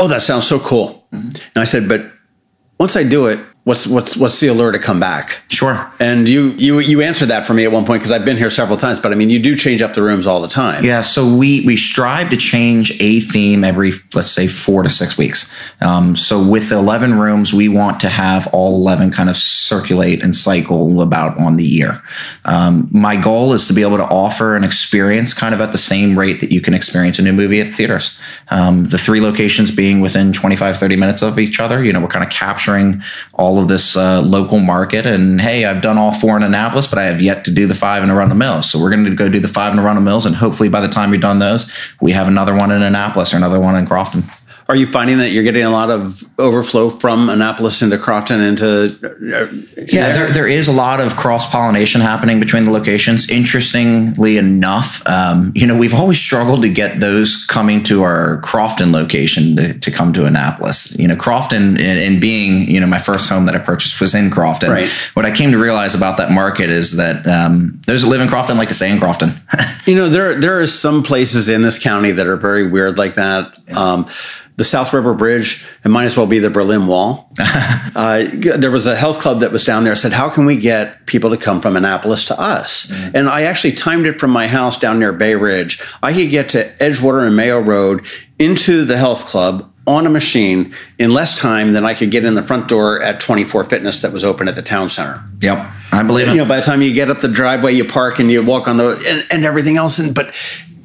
"Oh, 0.00 0.08
that 0.08 0.22
sounds 0.22 0.48
so 0.48 0.58
cool," 0.58 1.06
mm-hmm. 1.12 1.28
and 1.28 1.56
I 1.56 1.64
said, 1.64 1.88
"But." 1.88 2.13
Once 2.78 2.96
I 2.96 3.04
do 3.04 3.26
it, 3.26 3.38
what's 3.64 3.86
what's 3.86 4.16
what's 4.16 4.38
the 4.40 4.48
allure 4.48 4.72
to 4.72 4.78
come 4.78 5.00
back? 5.00 5.40
Sure. 5.48 5.90
And 5.98 6.28
you 6.28 6.54
you 6.58 6.78
you 6.80 7.00
answered 7.00 7.26
that 7.26 7.46
for 7.46 7.54
me 7.54 7.64
at 7.64 7.72
one 7.72 7.84
point 7.84 8.00
because 8.00 8.12
I've 8.12 8.24
been 8.24 8.36
here 8.36 8.50
several 8.50 8.76
times, 8.76 9.00
but 9.00 9.10
I 9.10 9.14
mean 9.14 9.30
you 9.30 9.40
do 9.40 9.56
change 9.56 9.82
up 9.82 9.94
the 9.94 10.02
rooms 10.02 10.26
all 10.26 10.40
the 10.40 10.48
time. 10.48 10.84
Yeah. 10.84 11.00
So 11.00 11.34
we 11.34 11.64
we 11.64 11.76
strive 11.76 12.28
to 12.30 12.36
change 12.36 12.92
a 13.00 13.20
theme 13.20 13.64
every 13.64 13.92
let's 14.14 14.30
say 14.30 14.46
four 14.46 14.82
to 14.82 14.88
six 14.88 15.18
weeks. 15.18 15.54
Um, 15.80 16.14
so 16.14 16.46
with 16.46 16.70
eleven 16.70 17.18
rooms, 17.18 17.52
we 17.52 17.68
want 17.68 18.00
to 18.00 18.08
have 18.08 18.46
all 18.52 18.76
eleven 18.76 19.10
kind 19.10 19.30
of 19.30 19.36
circulate 19.36 20.22
and 20.22 20.36
cycle 20.36 21.00
about 21.00 21.38
on 21.40 21.56
the 21.56 21.64
year. 21.64 22.02
Um, 22.44 22.88
my 22.92 23.16
goal 23.16 23.54
is 23.54 23.66
to 23.68 23.72
be 23.72 23.82
able 23.82 23.96
to 23.96 24.04
offer 24.04 24.56
an 24.56 24.64
experience 24.64 25.32
kind 25.32 25.54
of 25.54 25.60
at 25.60 25.72
the 25.72 25.78
same 25.78 26.18
rate 26.18 26.40
that 26.40 26.52
you 26.52 26.60
can 26.60 26.74
experience 26.74 27.18
a 27.18 27.22
new 27.22 27.32
movie 27.32 27.60
at 27.60 27.68
the 27.68 27.72
theaters. 27.72 28.18
Um, 28.48 28.84
the 28.86 28.98
three 28.98 29.20
locations 29.20 29.70
being 29.70 30.00
within 30.00 30.32
25, 30.32 30.76
30 30.76 30.96
minutes 30.96 31.22
of 31.22 31.38
each 31.38 31.58
other. 31.60 31.82
You 31.82 31.92
know, 31.92 32.00
we're 32.00 32.08
kind 32.08 32.24
of 32.24 32.30
capturing 32.30 33.02
all 33.34 33.53
all 33.54 33.62
of 33.62 33.68
this 33.68 33.96
uh, 33.96 34.20
local 34.22 34.58
market. 34.58 35.06
And 35.06 35.40
hey, 35.40 35.64
I've 35.64 35.80
done 35.80 35.96
all 35.96 36.12
four 36.12 36.36
in 36.36 36.42
Annapolis, 36.42 36.88
but 36.88 36.98
I 36.98 37.04
have 37.04 37.22
yet 37.22 37.44
to 37.44 37.52
do 37.52 37.66
the 37.66 37.74
five 37.74 38.02
in 38.02 38.10
Arundel 38.10 38.36
Mills. 38.36 38.68
So 38.68 38.80
we're 38.80 38.90
going 38.90 39.04
to 39.04 39.14
go 39.14 39.28
do 39.28 39.38
the 39.38 39.48
five 39.48 39.72
in 39.72 39.78
Arundel 39.78 40.02
Mills, 40.02 40.26
and 40.26 40.34
hopefully 40.34 40.68
by 40.68 40.80
the 40.80 40.88
time 40.88 41.10
we've 41.10 41.20
done 41.20 41.38
those, 41.38 41.72
we 42.00 42.12
have 42.12 42.26
another 42.26 42.54
one 42.54 42.72
in 42.72 42.82
Annapolis 42.82 43.32
or 43.32 43.36
another 43.36 43.60
one 43.60 43.76
in 43.76 43.86
Crofton. 43.86 44.24
Are 44.66 44.76
you 44.76 44.86
finding 44.86 45.18
that 45.18 45.30
you're 45.30 45.42
getting 45.42 45.64
a 45.64 45.70
lot 45.70 45.90
of 45.90 46.22
overflow 46.38 46.88
from 46.88 47.28
Annapolis 47.28 47.82
into 47.82 47.98
Crofton 47.98 48.40
into? 48.40 48.96
Uh, 49.02 49.46
yeah, 49.76 50.12
there, 50.12 50.30
there 50.30 50.48
is 50.48 50.68
a 50.68 50.72
lot 50.72 51.00
of 51.00 51.16
cross 51.16 51.50
pollination 51.50 52.00
happening 52.00 52.40
between 52.40 52.64
the 52.64 52.70
locations. 52.70 53.30
Interestingly 53.30 54.38
enough, 54.38 55.06
um, 55.06 55.52
you 55.54 55.66
know, 55.66 55.76
we've 55.76 55.92
always 55.92 56.18
struggled 56.18 56.62
to 56.62 56.70
get 56.70 57.00
those 57.00 57.44
coming 57.44 57.82
to 57.84 58.02
our 58.04 58.40
Crofton 58.40 58.90
location 58.90 59.56
to, 59.56 59.78
to 59.78 59.90
come 59.90 60.14
to 60.14 60.24
Annapolis. 60.24 60.98
You 60.98 61.08
know, 61.08 61.16
Crofton, 61.16 61.78
and 61.78 62.20
being, 62.20 62.66
you 62.66 62.80
know, 62.80 62.86
my 62.86 62.98
first 62.98 63.28
home 63.28 63.44
that 63.46 63.54
I 63.54 63.58
purchased 63.58 64.00
was 64.00 64.14
in 64.14 64.30
Crofton. 64.30 64.70
Right. 64.70 64.88
What 65.12 65.26
I 65.26 65.36
came 65.36 65.52
to 65.52 65.58
realize 65.58 65.94
about 65.94 66.16
that 66.16 66.30
market 66.30 66.70
is 66.70 66.96
that 66.96 67.26
um, 67.26 67.80
those 67.86 68.02
that 68.02 68.08
live 68.08 68.22
in 68.22 68.28
Crofton 68.28 68.56
like 68.56 68.68
to 68.68 68.74
stay 68.74 68.90
in 68.90 68.98
Crofton. 68.98 69.32
you 69.86 69.94
know, 69.94 70.08
there 70.08 70.40
there 70.40 70.58
are 70.60 70.66
some 70.66 71.02
places 71.02 71.50
in 71.50 71.60
this 71.60 71.78
county 71.78 72.12
that 72.12 72.26
are 72.26 72.36
very 72.36 72.66
weird 72.66 72.96
like 72.96 73.14
that. 73.14 73.58
Um, 73.76 74.06
the 74.56 74.64
South 74.64 74.92
River 74.92 75.14
Bridge, 75.14 75.66
it 75.84 75.88
might 75.88 76.04
as 76.04 76.16
well 76.16 76.26
be 76.26 76.38
the 76.38 76.50
Berlin 76.50 76.86
Wall. 76.86 77.30
uh, 77.40 78.24
there 78.32 78.70
was 78.70 78.86
a 78.86 78.94
health 78.94 79.18
club 79.18 79.40
that 79.40 79.50
was 79.50 79.64
down 79.64 79.84
there 79.84 79.96
said, 79.96 80.12
How 80.12 80.30
can 80.30 80.46
we 80.46 80.58
get 80.58 81.06
people 81.06 81.30
to 81.30 81.36
come 81.36 81.60
from 81.60 81.76
Annapolis 81.76 82.24
to 82.26 82.40
us? 82.40 82.86
Mm-hmm. 82.86 83.16
And 83.16 83.28
I 83.28 83.42
actually 83.42 83.72
timed 83.72 84.06
it 84.06 84.20
from 84.20 84.30
my 84.30 84.46
house 84.46 84.78
down 84.78 85.00
near 85.00 85.12
Bay 85.12 85.34
Ridge. 85.34 85.82
I 86.02 86.12
could 86.12 86.30
get 86.30 86.50
to 86.50 86.64
Edgewater 86.80 87.26
and 87.26 87.34
Mayo 87.34 87.60
Road 87.60 88.06
into 88.38 88.84
the 88.84 88.96
health 88.96 89.26
club 89.26 89.70
on 89.86 90.06
a 90.06 90.10
machine 90.10 90.72
in 90.98 91.12
less 91.12 91.38
time 91.38 91.72
than 91.72 91.84
I 91.84 91.94
could 91.94 92.10
get 92.10 92.24
in 92.24 92.34
the 92.34 92.42
front 92.42 92.68
door 92.68 93.02
at 93.02 93.20
24 93.20 93.64
Fitness 93.64 94.02
that 94.02 94.12
was 94.12 94.24
open 94.24 94.48
at 94.48 94.54
the 94.54 94.62
town 94.62 94.88
center. 94.88 95.22
Yep, 95.40 95.70
I 95.92 96.02
believe 96.04 96.28
it. 96.28 96.30
You 96.30 96.38
know, 96.38 96.46
by 96.46 96.56
the 96.56 96.62
time 96.62 96.80
you 96.80 96.94
get 96.94 97.10
up 97.10 97.20
the 97.20 97.28
driveway, 97.28 97.74
you 97.74 97.84
park 97.84 98.18
and 98.18 98.30
you 98.30 98.44
walk 98.44 98.68
on 98.68 98.76
the 98.76 99.04
and, 99.06 99.26
and 99.30 99.44
everything 99.44 99.76
else. 99.76 99.98
And 99.98 100.14
but 100.14 100.34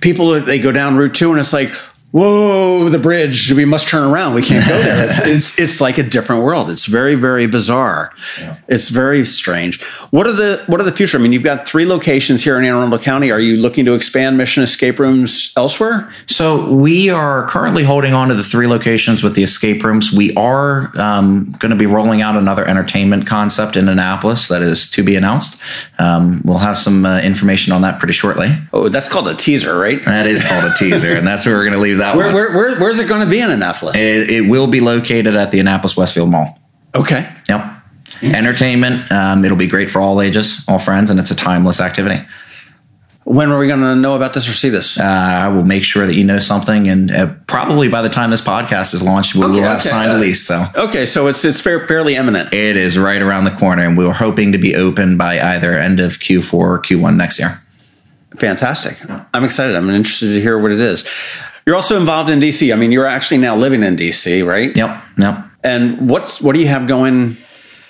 people 0.01 0.31
they 0.41 0.59
go 0.59 0.71
down 0.71 0.97
Route 0.97 1.15
Two 1.15 1.29
and 1.31 1.39
it's 1.39 1.53
like, 1.53 1.71
whoa, 2.11 2.89
the 2.89 2.99
bridge. 2.99 3.51
We 3.51 3.65
must 3.65 3.87
turn 3.87 4.09
around. 4.11 4.33
We 4.33 4.41
can't 4.41 4.67
go 4.67 4.77
there. 4.77 5.05
It's 5.05 5.19
it's, 5.25 5.59
it's 5.59 5.81
like 5.81 5.97
a 5.97 6.03
different 6.03 6.43
world. 6.43 6.69
It's 6.69 6.85
very 6.85 7.15
very 7.15 7.47
bizarre. 7.47 8.11
Yeah. 8.39 8.57
It's 8.67 8.89
very 8.89 9.25
strange. 9.25 9.83
What 10.11 10.27
are 10.27 10.33
the 10.33 10.63
what 10.67 10.79
are 10.79 10.83
the 10.83 10.91
future? 10.91 11.17
I 11.17 11.21
mean, 11.21 11.31
you've 11.31 11.43
got 11.43 11.67
three 11.67 11.85
locations 11.85 12.43
here 12.43 12.57
in 12.57 12.65
Anne 12.65 12.75
Arundel 12.75 12.99
County. 12.99 13.31
Are 13.31 13.39
you 13.39 13.57
looking 13.57 13.85
to 13.85 13.93
expand 13.93 14.37
Mission 14.37 14.63
Escape 14.63 14.99
Rooms 14.99 15.53
elsewhere? 15.55 16.09
So 16.27 16.73
we 16.73 17.09
are 17.09 17.47
currently 17.47 17.83
holding 17.83 18.13
on 18.13 18.29
to 18.29 18.33
the 18.33 18.43
three 18.43 18.67
locations 18.67 19.23
with 19.23 19.35
the 19.35 19.43
escape 19.43 19.83
rooms. 19.83 20.11
We 20.11 20.33
are 20.35 20.91
um, 20.97 21.51
going 21.59 21.71
to 21.71 21.77
be 21.77 21.85
rolling 21.85 22.21
out 22.21 22.35
another 22.35 22.67
entertainment 22.67 23.27
concept 23.27 23.75
in 23.75 23.87
Annapolis 23.87 24.47
that 24.47 24.61
is 24.61 24.89
to 24.91 25.03
be 25.03 25.15
announced. 25.15 25.61
Um, 25.99 26.41
we'll 26.43 26.57
have 26.57 26.77
some 26.77 27.05
uh, 27.05 27.19
information 27.21 27.73
on 27.73 27.81
that 27.81 27.99
pretty 27.99 28.13
shortly. 28.13 28.49
Oh, 28.73 28.89
that's 28.89 29.09
called 29.09 29.27
a 29.27 29.35
teaser, 29.35 29.77
right? 29.77 30.03
That 30.05 30.25
is 30.25 30.41
called 30.41 30.65
a 30.65 30.73
teaser, 30.75 31.15
and 31.15 31.27
that's 31.27 31.45
where 31.45 31.55
we're 31.55 31.63
going 31.63 31.73
to 31.73 31.79
leave 31.79 31.98
that 31.99 32.17
where, 32.17 32.33
where, 32.33 32.53
where, 32.53 32.79
where's 32.79 32.99
it 32.99 33.07
going 33.07 33.23
to 33.23 33.29
be 33.29 33.39
in 33.39 33.49
Annapolis? 33.49 33.95
It, 33.95 34.29
it, 34.29 34.49
will 34.49 34.67
be 34.67 34.79
located 34.79 35.35
at 35.35 35.51
the 35.51 35.59
Annapolis 35.59 35.95
Westfield 35.95 36.29
Mall. 36.29 36.59
Okay. 36.95 37.29
Yep. 37.47 37.61
Mm-hmm. 37.61 38.35
Entertainment. 38.35 39.11
Um, 39.11 39.45
it'll 39.45 39.57
be 39.57 39.67
great 39.67 39.89
for 39.89 40.01
all 40.01 40.21
ages, 40.21 40.65
all 40.67 40.79
friends, 40.79 41.09
and 41.09 41.19
it's 41.19 41.31
a 41.31 41.35
timeless 41.35 41.79
activity. 41.79 42.25
When 43.23 43.51
are 43.51 43.59
we 43.59 43.67
going 43.67 43.81
to 43.81 43.95
know 43.95 44.15
about 44.15 44.33
this 44.33 44.49
or 44.49 44.53
see 44.53 44.69
this? 44.69 44.99
Uh, 44.99 45.03
I 45.03 45.49
will 45.49 45.63
make 45.63 45.83
sure 45.83 46.07
that 46.07 46.15
you 46.15 46.23
know 46.23 46.39
something, 46.39 46.89
and 46.89 47.11
uh, 47.11 47.33
probably 47.45 47.87
by 47.87 48.01
the 48.01 48.09
time 48.09 48.31
this 48.31 48.41
podcast 48.41 48.93
is 48.93 49.03
launched, 49.03 49.35
we 49.35 49.43
okay, 49.43 49.51
will 49.51 49.61
have 49.61 49.79
okay. 49.79 49.89
signed 49.89 50.11
a 50.11 50.17
lease. 50.17 50.41
So 50.41 50.65
okay, 50.75 51.05
so 51.05 51.27
it's 51.27 51.45
it's 51.45 51.61
fair, 51.61 51.85
fairly 51.87 52.15
imminent. 52.15 52.51
It 52.53 52.75
is 52.75 52.97
right 52.97 53.21
around 53.21 53.43
the 53.43 53.51
corner, 53.51 53.85
and 53.85 53.95
we 53.95 54.05
are 54.05 54.13
hoping 54.13 54.51
to 54.53 54.57
be 54.57 54.75
open 54.75 55.15
by 55.15 55.39
either 55.39 55.77
end 55.77 55.99
of 55.99 56.13
Q4 56.13 56.53
or 56.53 56.79
Q1 56.79 57.17
next 57.17 57.37
year. 57.37 57.49
Fantastic! 58.37 58.97
I'm 59.33 59.43
excited. 59.43 59.75
I'm 59.75 59.89
interested 59.91 60.33
to 60.33 60.41
hear 60.41 60.57
what 60.57 60.71
it 60.71 60.79
is. 60.79 61.05
You're 61.65 61.75
also 61.75 61.99
involved 61.99 62.29
in 62.29 62.39
DC. 62.39 62.73
I 62.73 62.75
mean, 62.75 62.91
you're 62.91 63.05
actually 63.05 63.39
now 63.39 63.55
living 63.55 63.83
in 63.83 63.95
DC, 63.95 64.45
right? 64.45 64.75
Yep. 64.75 65.03
Yep. 65.17 65.45
And 65.63 66.09
what's 66.09 66.41
what 66.41 66.55
do 66.55 66.61
you 66.61 66.67
have 66.67 66.87
going? 66.87 67.35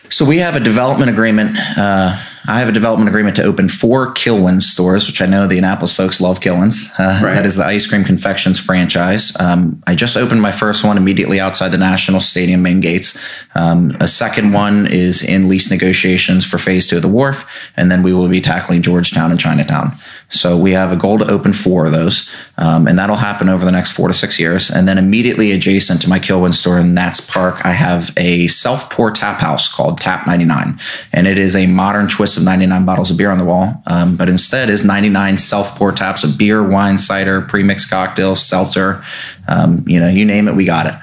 So 0.09 0.25
we 0.25 0.39
have 0.39 0.55
a 0.55 0.59
development 0.59 1.11
agreement. 1.11 1.55
Uh, 1.77 2.17
I 2.47 2.59
have 2.59 2.69
a 2.69 2.71
development 2.71 3.09
agreement 3.09 3.35
to 3.35 3.43
open 3.43 3.69
four 3.69 4.11
Kilwins 4.13 4.63
stores, 4.63 5.05
which 5.05 5.21
I 5.21 5.27
know 5.27 5.45
the 5.45 5.59
Annapolis 5.59 5.95
folks 5.95 6.19
love 6.19 6.39
Kilwins. 6.39 6.89
Uh, 6.99 7.23
right. 7.23 7.35
That 7.35 7.45
is 7.45 7.57
the 7.57 7.65
ice 7.65 7.85
cream 7.85 8.03
confections 8.03 8.59
franchise. 8.59 9.39
Um, 9.39 9.83
I 9.85 9.93
just 9.93 10.17
opened 10.17 10.41
my 10.41 10.51
first 10.51 10.83
one 10.83 10.97
immediately 10.97 11.39
outside 11.39 11.69
the 11.69 11.77
National 11.77 12.21
Stadium 12.21 12.63
main 12.63 12.79
gates. 12.79 13.19
Um, 13.53 13.95
a 13.99 14.07
second 14.07 14.51
one 14.51 14.87
is 14.87 15.21
in 15.21 15.47
lease 15.47 15.69
negotiations 15.69 16.49
for 16.49 16.57
phase 16.57 16.87
two 16.87 16.95
of 16.95 17.03
the 17.03 17.07
wharf, 17.07 17.71
and 17.77 17.91
then 17.91 18.01
we 18.01 18.13
will 18.13 18.29
be 18.29 18.41
tackling 18.41 18.81
Georgetown 18.81 19.29
and 19.29 19.39
Chinatown. 19.39 19.91
So 20.29 20.57
we 20.57 20.71
have 20.71 20.91
a 20.91 20.95
goal 20.95 21.17
to 21.17 21.27
open 21.27 21.53
four 21.53 21.87
of 21.87 21.91
those, 21.91 22.33
um, 22.57 22.87
and 22.87 22.99
that'll 22.99 23.15
happen 23.15 23.49
over 23.49 23.65
the 23.65 23.71
next 23.71 23.93
four 23.93 24.07
to 24.07 24.13
six 24.13 24.39
years. 24.39 24.69
And 24.69 24.87
then 24.87 24.97
immediately 24.97 25.51
adjacent 25.51 26.01
to 26.03 26.09
my 26.09 26.19
Kilwin 26.19 26.53
store 26.53 26.79
in 26.79 26.93
Nats 26.93 27.19
Park, 27.19 27.65
I 27.65 27.71
have 27.71 28.11
a 28.15 28.47
self 28.47 28.91
pour 28.91 29.09
tap 29.09 29.39
house 29.39 29.73
called 29.73 29.99
Tap 29.99 30.27
99, 30.27 30.79
and 31.13 31.27
it 31.27 31.39
is 31.39 31.55
a 31.55 31.65
modern 31.65 32.07
twist 32.07 32.37
of 32.37 32.43
99 32.43 32.85
bottles 32.85 33.09
of 33.09 33.17
beer 33.17 33.31
on 33.31 33.39
the 33.39 33.45
wall, 33.45 33.81
um, 33.87 34.15
but 34.15 34.29
instead 34.29 34.69
is 34.69 34.85
99 34.85 35.37
self 35.37 35.75
pour 35.75 35.91
taps 35.91 36.23
of 36.23 36.37
beer, 36.37 36.61
wine, 36.67 36.97
cider, 36.97 37.41
premixed 37.41 37.89
cocktails, 37.89 38.45
seltzer. 38.45 39.03
Um, 39.47 39.83
you 39.87 39.99
know, 39.99 40.09
you 40.09 40.25
name 40.25 40.47
it, 40.47 40.55
we 40.55 40.65
got 40.65 40.85
it. 40.85 40.93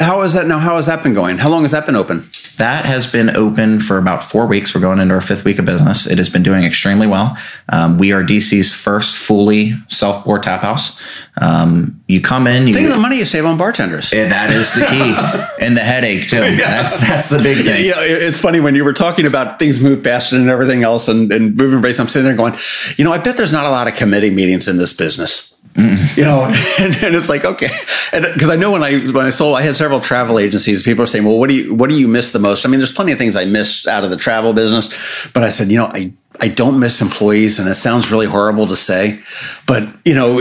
How 0.00 0.22
is 0.22 0.32
that 0.32 0.46
now? 0.46 0.58
How 0.58 0.76
has 0.76 0.86
that 0.86 1.02
been 1.02 1.14
going? 1.14 1.38
How 1.38 1.50
long 1.50 1.62
has 1.62 1.72
that 1.72 1.86
been 1.86 1.96
open? 1.96 2.24
That 2.58 2.84
has 2.84 3.10
been 3.10 3.34
open 3.36 3.80
for 3.80 3.98
about 3.98 4.22
four 4.22 4.46
weeks. 4.46 4.74
We're 4.74 4.80
going 4.80 4.98
into 4.98 5.14
our 5.14 5.20
fifth 5.20 5.44
week 5.44 5.58
of 5.58 5.64
business. 5.64 6.06
It 6.06 6.18
has 6.18 6.28
been 6.28 6.42
doing 6.42 6.64
extremely 6.64 7.06
well. 7.06 7.36
Um, 7.68 7.98
we 7.98 8.12
are 8.12 8.22
DC's 8.22 8.74
first 8.74 9.16
fully 9.16 9.74
self 9.88 10.24
pour 10.24 10.38
tap 10.38 10.60
house. 10.60 11.00
Um, 11.40 12.00
you 12.08 12.20
come 12.20 12.46
in. 12.46 12.66
You, 12.66 12.74
Think 12.74 12.88
of 12.88 12.94
the 12.94 13.00
money 13.00 13.18
you 13.18 13.24
save 13.24 13.46
on 13.46 13.56
bartenders. 13.56 14.10
that 14.10 14.50
is 14.50 14.74
the 14.74 14.84
key, 14.86 15.64
and 15.64 15.76
the 15.76 15.80
headache 15.80 16.28
too. 16.28 16.36
Yeah. 16.36 16.56
That's 16.56 17.00
that's 17.08 17.30
the 17.30 17.38
big 17.38 17.64
thing. 17.64 17.86
Yeah, 17.86 17.94
it's 17.98 18.40
funny 18.40 18.60
when 18.60 18.74
you 18.74 18.84
were 18.84 18.92
talking 18.92 19.24
about 19.26 19.58
things 19.58 19.82
move 19.82 20.02
faster 20.02 20.36
and 20.36 20.48
everything 20.48 20.82
else, 20.82 21.08
and, 21.08 21.32
and 21.32 21.56
moving 21.56 21.80
rates. 21.80 21.98
I'm 21.98 22.08
sitting 22.08 22.26
there 22.26 22.36
going, 22.36 22.54
you 22.96 23.04
know, 23.04 23.12
I 23.12 23.18
bet 23.18 23.36
there's 23.36 23.52
not 23.52 23.66
a 23.66 23.70
lot 23.70 23.88
of 23.88 23.94
committee 23.94 24.30
meetings 24.30 24.68
in 24.68 24.76
this 24.76 24.92
business. 24.92 25.51
Mm. 25.74 26.16
You 26.16 26.24
know, 26.24 26.44
and, 26.78 26.94
and, 27.02 27.16
it's 27.16 27.28
like 27.28 27.44
okay, 27.44 27.70
and 28.12 28.26
because 28.34 28.50
I 28.50 28.56
know 28.56 28.72
when 28.72 28.82
I 28.82 28.98
when 29.10 29.24
I 29.24 29.30
sold, 29.30 29.56
I 29.56 29.62
had 29.62 29.74
several 29.74 30.00
travel 30.00 30.38
agencies. 30.38 30.82
People 30.82 31.04
are 31.04 31.06
saying, 31.06 31.24
"Well, 31.24 31.38
what 31.38 31.48
do 31.48 31.56
you 31.56 31.74
what 31.74 31.88
do 31.88 31.98
you 31.98 32.08
miss 32.08 32.32
the 32.32 32.38
most?" 32.38 32.66
I 32.66 32.68
mean, 32.68 32.78
there's 32.78 32.92
plenty 32.92 33.12
of 33.12 33.18
things 33.18 33.36
I 33.36 33.46
miss 33.46 33.86
out 33.86 34.04
of 34.04 34.10
the 34.10 34.18
travel 34.18 34.52
business, 34.52 35.28
but 35.32 35.42
I 35.42 35.48
said, 35.48 35.68
you 35.68 35.78
know, 35.78 35.90
I 35.94 36.12
I 36.40 36.48
don't 36.48 36.78
miss 36.78 37.00
employees, 37.00 37.58
and 37.58 37.68
it 37.68 37.76
sounds 37.76 38.10
really 38.10 38.26
horrible 38.26 38.66
to 38.66 38.76
say, 38.76 39.20
but 39.66 39.82
you 40.04 40.14
know, 40.14 40.40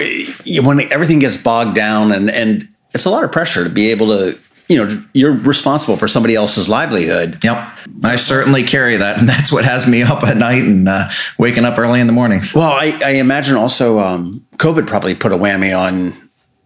when 0.63 0.91
everything 0.91 1.19
gets 1.19 1.37
bogged 1.37 1.75
down, 1.75 2.11
and 2.11 2.29
and 2.29 2.67
it's 2.93 3.05
a 3.05 3.09
lot 3.09 3.23
of 3.23 3.31
pressure 3.31 3.63
to 3.63 3.69
be 3.69 3.91
able 3.91 4.07
to 4.07 4.37
you 4.71 4.77
know 4.77 5.03
you're 5.13 5.33
responsible 5.33 5.97
for 5.97 6.07
somebody 6.07 6.35
else's 6.35 6.69
livelihood 6.69 7.43
yep 7.43 7.69
i 8.05 8.15
certainly 8.15 8.63
carry 8.63 8.95
that 8.95 9.19
and 9.19 9.27
that's 9.27 9.51
what 9.51 9.65
has 9.65 9.87
me 9.87 10.01
up 10.01 10.23
at 10.23 10.37
night 10.37 10.61
and 10.61 10.87
uh, 10.87 11.09
waking 11.37 11.65
up 11.65 11.77
early 11.77 11.99
in 11.99 12.07
the 12.07 12.13
mornings 12.13 12.55
well 12.55 12.71
i, 12.71 12.97
I 13.03 13.11
imagine 13.13 13.57
also 13.57 13.99
um, 13.99 14.45
covid 14.61 14.87
probably 14.87 15.15
put 15.15 15.31
a 15.31 15.37
whammy 15.37 15.77
on 15.77 16.13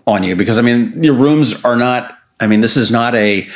on 0.06 0.24
you 0.24 0.36
because 0.36 0.60
i 0.60 0.62
mean 0.62 1.02
your 1.02 1.16
rooms 1.16 1.64
are 1.64 1.78
not 1.78 2.18
i 2.40 2.48
mean 2.48 2.62
this 2.62 2.78
is 2.78 2.92
not 2.92 3.16
a 3.16 3.48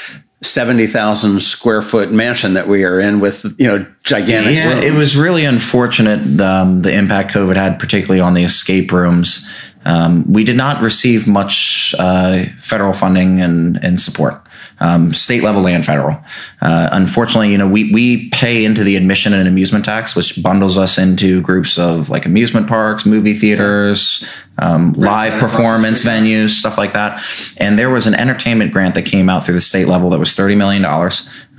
70,000 0.42 1.42
square 1.42 1.82
foot 1.82 2.14
mansion 2.14 2.54
that 2.54 2.68
we 2.68 2.86
are 2.86 2.98
in 2.98 3.20
with, 3.20 3.44
you 3.60 3.68
know, 3.68 3.86
gigantic 4.06 4.56
yeah, 4.56 4.70
rooms. 4.70 4.86
It 4.86 4.94
was 4.94 5.18
really 5.18 5.44
unfortunate 5.44 6.40
um, 6.40 6.82
the 6.82 6.94
impact 6.94 7.34
COVID 7.34 7.58
had, 7.58 7.78
particularly 7.78 8.22
on 8.22 8.36
the 8.36 8.44
escape 8.44 8.94
rooms. 8.94 9.50
Um, 9.84 10.32
we 10.32 10.46
did 10.46 10.56
not 10.56 10.82
receive 10.82 11.28
much 11.28 11.94
uh, 12.00 12.46
federal 12.60 12.94
funding 12.94 13.42
and, 13.42 13.84
and 13.84 14.00
support, 14.00 14.42
um, 14.80 15.14
state 15.14 15.44
level 15.44 15.68
and 15.68 15.86
federal. 15.86 16.22
Uh, 16.62 16.90
unfortunately, 16.92 17.52
you 17.52 17.58
know, 17.58 17.68
we, 17.68 17.92
we 17.92 18.30
pay 18.30 18.66
into 18.66 18.84
the 18.84 18.96
admission 18.96 19.34
and 19.34 19.48
amusement 19.48 19.86
tax, 19.86 20.16
which 20.16 20.42
bundles 20.42 20.78
us 20.78 20.98
into 20.98 21.42
groups 21.42 21.78
of 21.78 22.10
like 22.10 22.26
amusement 22.26 22.68
parks, 22.68 23.06
movie 23.06 23.34
theaters, 23.34 24.28
um, 24.62 24.94
live 24.94 25.40
performance 25.40 26.04
venues, 26.06 26.50
stuff 26.50 26.78
like 26.78 26.94
that. 26.94 27.24
And 27.58 27.78
there 27.78 27.90
was 27.90 28.08
an 28.08 28.16
entertainment 28.16 28.72
grant 28.72 28.96
that 28.96 29.06
came 29.06 29.30
out 29.30 29.46
through 29.46 29.56
the 29.56 29.62
state 29.62 29.88
level 29.88 30.10
that 30.12 30.20
was 30.20 30.36
$30 30.36 30.58
million. 30.58 30.86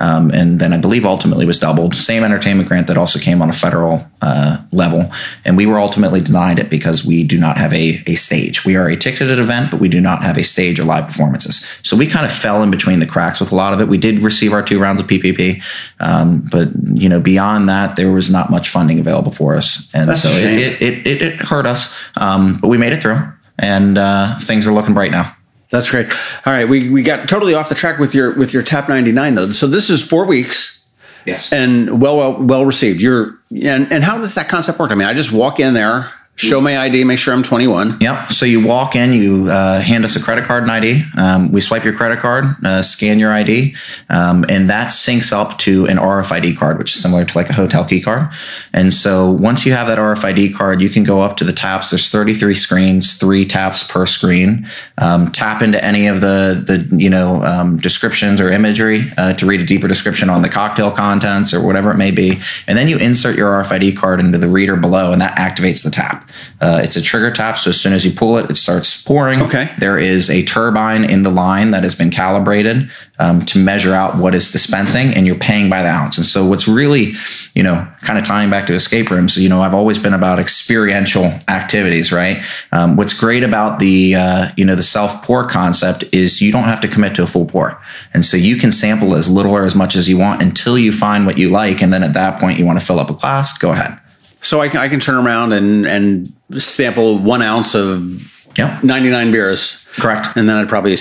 Um, 0.01 0.31
and 0.31 0.59
then 0.59 0.73
I 0.73 0.79
believe 0.79 1.05
ultimately 1.05 1.45
was 1.45 1.59
doubled. 1.59 1.95
Same 1.95 2.25
entertainment 2.25 2.69
grant 2.69 2.87
that 2.87 2.97
also 2.97 3.19
came 3.19 3.43
on 3.43 3.51
a 3.51 3.53
federal 3.53 4.11
uh, 4.23 4.57
level. 4.73 5.13
And 5.45 5.59
we 5.59 5.67
were 5.67 5.79
ultimately 5.79 6.23
denied 6.23 6.59
it 6.59 6.71
because 6.71 7.05
we 7.05 7.23
do 7.23 7.39
not 7.39 7.59
have 7.59 7.73
a, 7.75 8.03
a 8.07 8.15
stage. 8.15 8.65
We 8.65 8.77
are 8.77 8.89
a 8.89 8.97
ticketed 8.97 9.39
event, 9.39 9.71
but 9.71 9.79
we 9.79 9.91
do 9.91 10.01
not 10.01 10.23
have 10.23 10.39
a 10.39 10.43
stage 10.43 10.81
or 10.81 10.85
live 10.85 11.05
performances. 11.07 11.79
So 11.83 11.99
we 11.99 12.07
kind 12.07 12.25
of 12.25 12.33
fell 12.33 12.63
in 12.63 12.71
between 12.71 13.01
the 13.01 13.07
cracks 13.07 13.41
with 13.41 13.53
a 13.53 13.55
lot 13.55 13.75
of 13.75 13.81
it. 13.81 13.89
We 13.89 13.99
did 13.99 14.21
receive 14.21 14.55
our 14.55 14.63
two 14.63 14.81
rounds 14.81 15.03
of 15.03 15.07
PPP. 15.07 15.63
Um, 16.01 16.49
but, 16.51 16.69
you 16.95 17.09
know, 17.09 17.21
beyond 17.21 17.69
that, 17.69 17.97
there 17.97 18.11
was 18.11 18.31
not 18.31 18.51
much 18.51 18.71
funding 18.71 19.01
available 19.01 19.33
for 19.33 19.55
us. 19.55 19.91
And 19.95 20.09
That's 20.09 20.23
so 20.23 20.31
it, 20.31 20.81
it, 20.81 21.07
it, 21.07 21.23
it, 21.23 21.35
hurt 21.41 21.67
us. 21.67 21.95
Um, 22.17 22.59
but 22.59 22.69
we 22.69 22.79
made 22.79 22.90
it 22.93 23.03
through 23.03 23.33
and 23.59 23.99
uh, 23.99 24.39
things 24.39 24.67
are 24.67 24.73
looking 24.73 24.95
bright 24.95 25.11
now. 25.11 25.37
That's 25.71 25.91
great. 25.91 26.11
All 26.45 26.53
right, 26.53 26.69
we, 26.69 26.91
we 26.91 27.03
got 27.03 27.29
totally 27.29 27.55
off 27.55 27.69
the 27.69 27.75
track 27.77 27.99
with 27.99 28.15
your 28.15 28.35
with 28.35 28.53
your 28.53 28.63
Tap 28.63 28.89
99 28.89 29.35
though. 29.35 29.51
So 29.51 29.67
this 29.69 29.89
is 29.89 30.05
4 30.05 30.27
weeks. 30.27 30.85
Yes. 31.27 31.53
And 31.53 32.01
well 32.01 32.17
well 32.17 32.43
well 32.43 32.65
received. 32.65 33.01
You're 33.01 33.35
and 33.51 33.93
and 33.93 34.03
how 34.03 34.19
does 34.19 34.35
that 34.35 34.49
concept 34.49 34.79
work? 34.79 34.91
I 34.91 34.95
mean, 34.95 35.07
I 35.07 35.15
just 35.15 35.33
walk 35.33 35.61
in 35.61 35.75
there, 35.75 36.11
show 36.41 36.61
my 36.61 36.79
ID, 36.79 37.05
make 37.05 37.19
sure 37.19 37.35
I'm 37.35 37.43
21. 37.43 37.99
Yeah. 38.01 38.27
So 38.29 38.47
you 38.47 38.65
walk 38.65 38.97
in, 38.97 39.13
you 39.13 39.49
uh, 39.51 39.81
hand 39.81 40.05
us 40.05 40.17
a 40.17 40.23
credit 40.23 40.45
card 40.45 40.63
and 40.63 40.73
ID. 40.73 41.03
Um, 41.17 41.53
we 41.53 41.61
swipe 41.61 41.85
your 41.85 41.95
credit 41.95 42.21
card, 42.21 42.45
uh, 42.65 42.83
scan 42.83 43.19
your 43.19 43.31
ID, 43.31 43.75
um, 44.09 44.45
and 44.49 44.71
that 44.71 44.89
syncs 44.89 45.33
up 45.33 45.59
to 45.59 45.87
an 45.87 45.99
RFID 45.99 46.57
card, 46.57 46.79
which 46.79 46.95
is 46.95 47.03
similar 47.03 47.25
to 47.25 47.39
like 47.39 47.51
a 47.51 47.53
hotel 47.53 47.85
key 47.85 48.01
card. 48.01 48.31
And 48.73 48.93
so 48.93 49.31
once 49.31 49.67
you 49.67 49.73
have 49.73 49.87
that 49.89 49.99
RFID 49.99 50.55
card, 50.55 50.81
you 50.81 50.89
can 50.89 51.05
go 51.05 51.21
up 51.21 51.37
to 51.39 51.45
the 51.45 51.53
taps. 51.53 51.91
There's 51.91 52.11
33 52.11 52.55
screens, 52.55 53.19
three 53.19 53.45
taps 53.45 53.85
per 53.85 54.07
screen. 54.07 54.67
Um, 54.99 55.31
tap 55.33 55.63
into 55.63 55.83
any 55.85 56.07
of 56.07 56.21
the 56.21 56.63
the 56.67 56.97
you 56.97 57.11
know 57.11 57.43
um, 57.43 57.77
descriptions 57.79 58.41
or 58.41 58.51
imagery 58.51 59.11
uh, 59.19 59.35
to 59.35 59.47
read 59.47 59.61
a 59.61 59.67
deeper 59.67 59.89
description 59.89 60.31
on 60.31 60.43
the 60.43 60.49
cocktail 60.49 60.91
contents 60.91 61.53
or 61.53 61.65
whatever 61.65 61.91
it 61.91 61.97
may 61.97 62.11
be, 62.11 62.41
and 62.67 62.79
then 62.79 62.89
you 62.89 62.97
insert 62.97 63.37
your 63.37 63.51
RFID 63.63 63.97
card 63.97 64.21
into 64.21 64.39
the 64.39 64.49
reader 64.49 64.77
below, 64.77 65.13
and 65.13 65.21
that 65.21 65.37
activates 65.37 65.85
the 65.85 65.91
tap. 65.91 66.30
Uh, 66.61 66.81
it's 66.83 66.97
a 66.97 67.03
trigger 67.03 67.31
tap, 67.31 67.59
so 67.59 67.71
as 67.71 67.81
soon 67.81 67.93
as 67.93 68.05
you 68.05 68.13
pull 68.13 68.39
it, 68.39 68.51
it 68.51 68.57
starts 68.57 69.03
pouring. 69.03 69.43
Okay. 69.43 69.69
There 69.79 69.99
is 69.99 70.29
a 70.31 70.45
turbine 70.45 71.05
in 71.05 71.23
the 71.23 71.31
line 71.31 71.71
that 71.71 71.83
has 71.83 71.95
been 71.95 72.11
calibrated 72.11 72.91
um, 73.19 73.41
to 73.43 73.59
measure 73.59 73.95
out 73.95 74.17
what 74.17 74.35
is 74.35 74.51
dispensing, 74.51 75.15
and 75.15 75.27
you're 75.27 75.37
paying 75.37 75.71
by 75.71 75.83
the 75.83 75.89
ounce. 75.89 76.17
And 76.17 76.27
so, 76.27 76.47
what's 76.47 76.69
really, 76.69 77.13
you 77.55 77.63
know, 77.63 77.87
kind 78.03 78.19
of 78.19 78.25
tying 78.25 78.51
back 78.51 78.67
to 78.67 78.75
escape 78.75 79.11
rooms, 79.11 79.37
you 79.37 79.49
know, 79.49 79.63
I've 79.63 79.75
always 79.75 79.99
been 79.99 80.15
about 80.15 80.39
experiential 80.39 81.25
activities, 81.49 82.13
right? 82.13 82.43
Um, 82.73 82.97
what's 82.97 83.19
great 83.19 83.45
about 83.45 83.79
the, 83.79 84.15
uh, 84.15 84.51
you 84.57 84.65
know, 84.65 84.75
the 84.75 84.83
self 84.83 85.25
pour 85.25 85.47
concept 85.49 86.05
is 86.13 86.41
you 86.43 86.53
don't 86.53 86.65
have 86.65 86.81
to 86.81 86.89
commit 86.89 87.15
to 87.17 87.23
a 87.23 87.27
full 87.27 87.47
pour, 87.47 87.81
and 88.15 88.25
so 88.25 88.37
you 88.37 88.57
can 88.57 88.73
sample 88.73 89.15
as 89.15 89.29
little 89.31 89.53
or 89.53 89.65
as 89.65 89.75
much 89.75 89.97
as 89.97 90.09
you 90.09 90.19
want 90.19 90.43
until 90.43 90.79
you 90.79 90.93
find 90.93 91.27
what 91.27 91.39
you 91.39 91.51
like, 91.51 91.83
and 91.83 91.93
then 91.93 92.03
at 92.03 92.15
that 92.15 92.41
point, 92.41 92.59
you 92.59 92.67
want 92.67 92.79
to 92.81 92.85
fill 92.85 93.01
up 93.01 93.11
a 93.11 93.15
glass, 93.15 93.57
go 93.57 93.73
ahead. 93.73 93.99
So 94.43 94.61
I 94.61 94.69
can, 94.69 94.81
I 94.81 94.89
can 94.89 95.01
turn 95.01 95.25
around 95.25 95.53
and, 95.53 95.87
and 95.87 96.33
sample 96.53 97.19
one 97.19 97.43
ounce 97.43 97.75
of 97.75 98.29
Yep. 98.57 98.83
99 98.83 99.31
beers. 99.31 99.87
Correct. 99.93 100.29
And 100.37 100.49
then 100.49 100.57
I'd 100.57 100.69
probably 100.69 100.97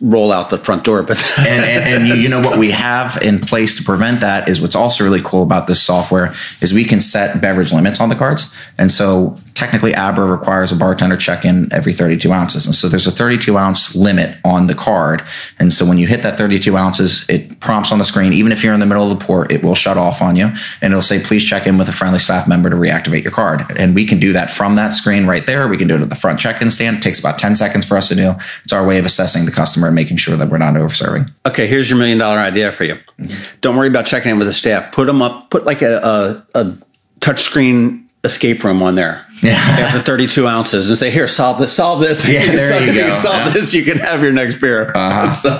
roll 0.00 0.32
out 0.32 0.50
the 0.50 0.58
front 0.58 0.84
door. 0.84 1.02
But 1.02 1.22
and, 1.38 1.64
and, 1.64 1.94
and 1.94 2.08
you, 2.08 2.14
you 2.14 2.30
know 2.30 2.40
what 2.40 2.58
we 2.58 2.70
have 2.70 3.18
in 3.22 3.38
place 3.38 3.76
to 3.76 3.84
prevent 3.84 4.20
that 4.22 4.48
is 4.48 4.60
what's 4.60 4.74
also 4.74 5.04
really 5.04 5.20
cool 5.22 5.42
about 5.42 5.66
this 5.66 5.82
software 5.82 6.32
is 6.60 6.72
we 6.72 6.84
can 6.84 7.00
set 7.00 7.40
beverage 7.40 7.72
limits 7.72 8.00
on 8.00 8.08
the 8.08 8.14
cards 8.14 8.54
and 8.78 8.90
so 8.90 9.38
technically 9.54 9.94
ABRA 9.94 10.26
requires 10.26 10.72
a 10.72 10.76
bartender 10.76 11.16
check 11.16 11.44
in 11.44 11.72
every 11.72 11.92
32 11.92 12.32
ounces. 12.32 12.66
And 12.66 12.74
so 12.74 12.88
there's 12.88 13.06
a 13.06 13.10
32 13.10 13.56
ounce 13.56 13.94
limit 13.94 14.36
on 14.44 14.66
the 14.66 14.74
card. 14.74 15.22
And 15.58 15.72
so 15.72 15.86
when 15.86 15.98
you 15.98 16.06
hit 16.06 16.22
that 16.22 16.36
32 16.36 16.76
ounces 16.76 17.28
it 17.28 17.60
prompts 17.60 17.92
on 17.92 17.98
the 17.98 18.04
screen 18.04 18.32
even 18.32 18.52
if 18.52 18.62
you're 18.62 18.74
in 18.74 18.80
the 18.80 18.86
middle 18.86 19.10
of 19.10 19.18
the 19.18 19.24
pour 19.24 19.50
it 19.50 19.62
will 19.62 19.74
shut 19.74 19.96
off 19.96 20.20
on 20.20 20.36
you. 20.36 20.50
And 20.82 20.92
it'll 20.92 21.02
say 21.02 21.22
please 21.22 21.44
check 21.44 21.66
in 21.66 21.78
with 21.78 21.88
a 21.88 21.92
friendly 21.92 22.18
staff 22.18 22.48
member 22.48 22.68
to 22.68 22.76
reactivate 22.76 23.22
your 23.22 23.32
card. 23.32 23.62
And 23.76 23.94
we 23.94 24.06
can 24.06 24.18
do 24.18 24.32
that 24.32 24.50
from 24.50 24.74
that 24.74 24.88
screen 24.88 25.26
right 25.26 25.46
there. 25.46 25.68
We 25.68 25.76
can 25.76 25.88
do 25.88 25.94
it 25.94 26.02
at 26.02 26.08
the 26.08 26.14
front 26.14 26.40
check-in 26.40 26.70
stand. 26.70 26.98
It 26.98 27.02
takes 27.02 27.20
about 27.20 27.38
10 27.38 27.54
seconds 27.54 27.86
for 27.86 27.96
us 27.96 28.08
to 28.08 28.14
do. 28.14 28.34
It's 28.64 28.72
our 28.72 28.86
way 28.86 28.98
of 28.98 29.06
assessing 29.06 29.44
the 29.44 29.52
customer 29.52 29.86
and 29.86 29.94
making 29.94 30.16
sure 30.16 30.36
that 30.36 30.48
we're 30.48 30.58
not 30.58 30.76
over 30.76 30.92
serving 30.92 31.26
okay, 31.46 31.66
here's 31.66 31.88
your 31.88 31.98
million 31.98 32.18
dollar 32.18 32.38
idea 32.38 32.72
for 32.72 32.84
you. 32.84 32.94
Mm-hmm. 32.94 33.58
Don't 33.60 33.76
worry 33.76 33.88
about 33.88 34.06
checking 34.06 34.32
in 34.32 34.38
with 34.38 34.46
the 34.46 34.52
staff. 34.52 34.92
Put 34.92 35.06
them 35.06 35.22
up, 35.22 35.50
put 35.50 35.64
like 35.64 35.82
a, 35.82 35.96
a, 35.96 36.60
a 36.60 36.76
touchscreen 37.20 38.03
escape 38.24 38.64
room 38.64 38.82
on 38.82 38.94
there. 38.94 39.24
Yeah. 39.42 39.52
After 39.54 40.00
32 40.00 40.46
ounces 40.46 40.88
and 40.88 40.98
say, 40.98 41.10
here, 41.10 41.28
solve 41.28 41.58
this, 41.58 41.72
solve 41.72 42.00
this. 42.00 42.26
Yeah, 42.28 42.46
there 42.46 42.58
solve, 42.58 42.86
you 42.86 42.94
go. 42.94 43.12
solve 43.12 43.36
Yeah. 43.46 43.50
this, 43.50 43.74
you 43.74 43.84
can 43.84 43.98
have 43.98 44.22
your 44.22 44.32
next 44.32 44.56
beer. 44.60 44.90
Uh-huh. 44.94 45.32
So 45.34 45.50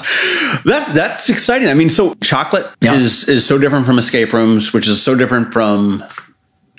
that's, 0.64 0.92
that's 0.92 1.28
exciting. 1.28 1.68
I 1.68 1.74
mean, 1.74 1.90
so 1.90 2.14
chocolate 2.22 2.66
Yeah. 2.80 2.94
is, 2.94 3.28
is 3.28 3.44
so 3.46 3.58
different 3.58 3.84
from 3.86 3.98
escape 3.98 4.32
rooms, 4.32 4.72
which 4.72 4.88
is 4.88 5.02
so 5.02 5.14
different 5.14 5.52
from 5.52 6.02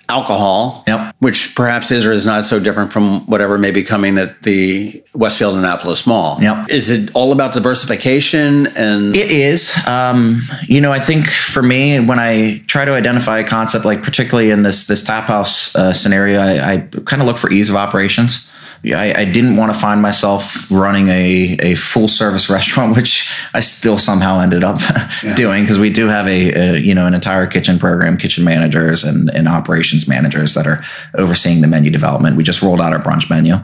alcohol, 0.10 0.84
Yep. 0.88 1.16
which 1.20 1.56
perhaps 1.56 1.92
is 1.92 2.06
or 2.06 2.12
is 2.12 2.26
not 2.26 2.46
so 2.46 2.60
different 2.60 2.92
from 2.94 3.26
whatever 3.28 3.58
may 3.58 3.72
be 3.72 3.84
coming 3.84 4.18
at 4.18 4.42
the 4.44 5.04
Westfield 5.16 5.56
Annapolis 5.58 6.06
Mall. 6.06 6.38
Yep. 6.42 6.70
Is 6.70 6.90
it 6.92 7.12
all 7.16 7.32
about 7.32 7.54
diversification 7.54 8.68
and 8.76 9.16
It 9.16 9.32
is. 9.32 9.76
Um, 9.88 10.42
you 10.68 10.82
know, 10.82 10.92
I 10.92 11.00
think 11.00 11.28
for 11.28 11.62
me, 11.64 12.00
when 12.00 12.20
I 12.20 12.62
try 12.68 12.86
to 12.86 12.94
identify 12.94 13.40
a 13.40 13.44
concept, 13.44 13.86
like 13.86 14.04
particularly 14.04 14.52
in 14.52 14.64
this 14.64 14.88
this 14.88 15.04
tap 15.04 15.26
house 15.28 15.76
uh, 15.76 15.94
scenario, 15.94 16.40
I, 16.40 16.74
I 16.74 16.78
kind 17.06 17.22
of 17.22 17.28
look 17.28 17.38
for 17.38 17.50
ease 17.52 17.70
of 17.70 17.76
operations. 17.76 18.50
Yeah, 18.86 19.00
I, 19.00 19.22
I 19.22 19.26
didn't 19.26 19.58
want 19.58 19.74
to 19.74 19.80
find 19.80 20.00
myself 20.00 20.70
running 20.70 21.08
a, 21.08 21.58
a 21.60 21.74
full 21.74 22.08
service 22.08 22.50
restaurant, 22.52 22.96
which 22.96 23.34
I 23.52 23.60
still 23.60 23.98
somehow 23.98 24.40
ended 24.40 24.64
up 24.64 24.80
doing 25.36 25.64
because 25.64 25.80
we 25.80 25.90
do 25.90 26.08
have 26.08 26.28
a, 26.28 26.54
a 26.54 26.78
you 26.78 26.94
know 26.94 27.08
an 27.08 27.16
entire 27.16 27.48
kitchen 27.48 27.80
program, 27.80 28.16
kitchen 28.16 28.44
managers 28.44 29.04
and, 29.04 29.32
and 29.32 29.48
operations 29.48 30.08
managers 30.08 30.54
that 30.54 30.68
are 30.68 30.84
overseeing 31.16 31.62
the 31.62 31.68
menu 31.68 31.90
development. 31.90 32.38
We 32.38 32.44
just 32.44 32.62
rolled 32.62 32.80
out 32.80 32.94
our 32.94 33.00
brunch 33.00 33.28
menu, 33.28 33.56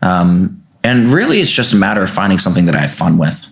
um, 0.00 0.64
and 0.82 1.12
really, 1.12 1.40
it's 1.40 1.52
just 1.52 1.74
a 1.74 1.76
matter 1.76 2.02
of 2.02 2.08
finding 2.08 2.38
something 2.38 2.64
that 2.64 2.74
I 2.74 2.78
have 2.78 2.92
fun 2.92 3.18
with. 3.18 3.44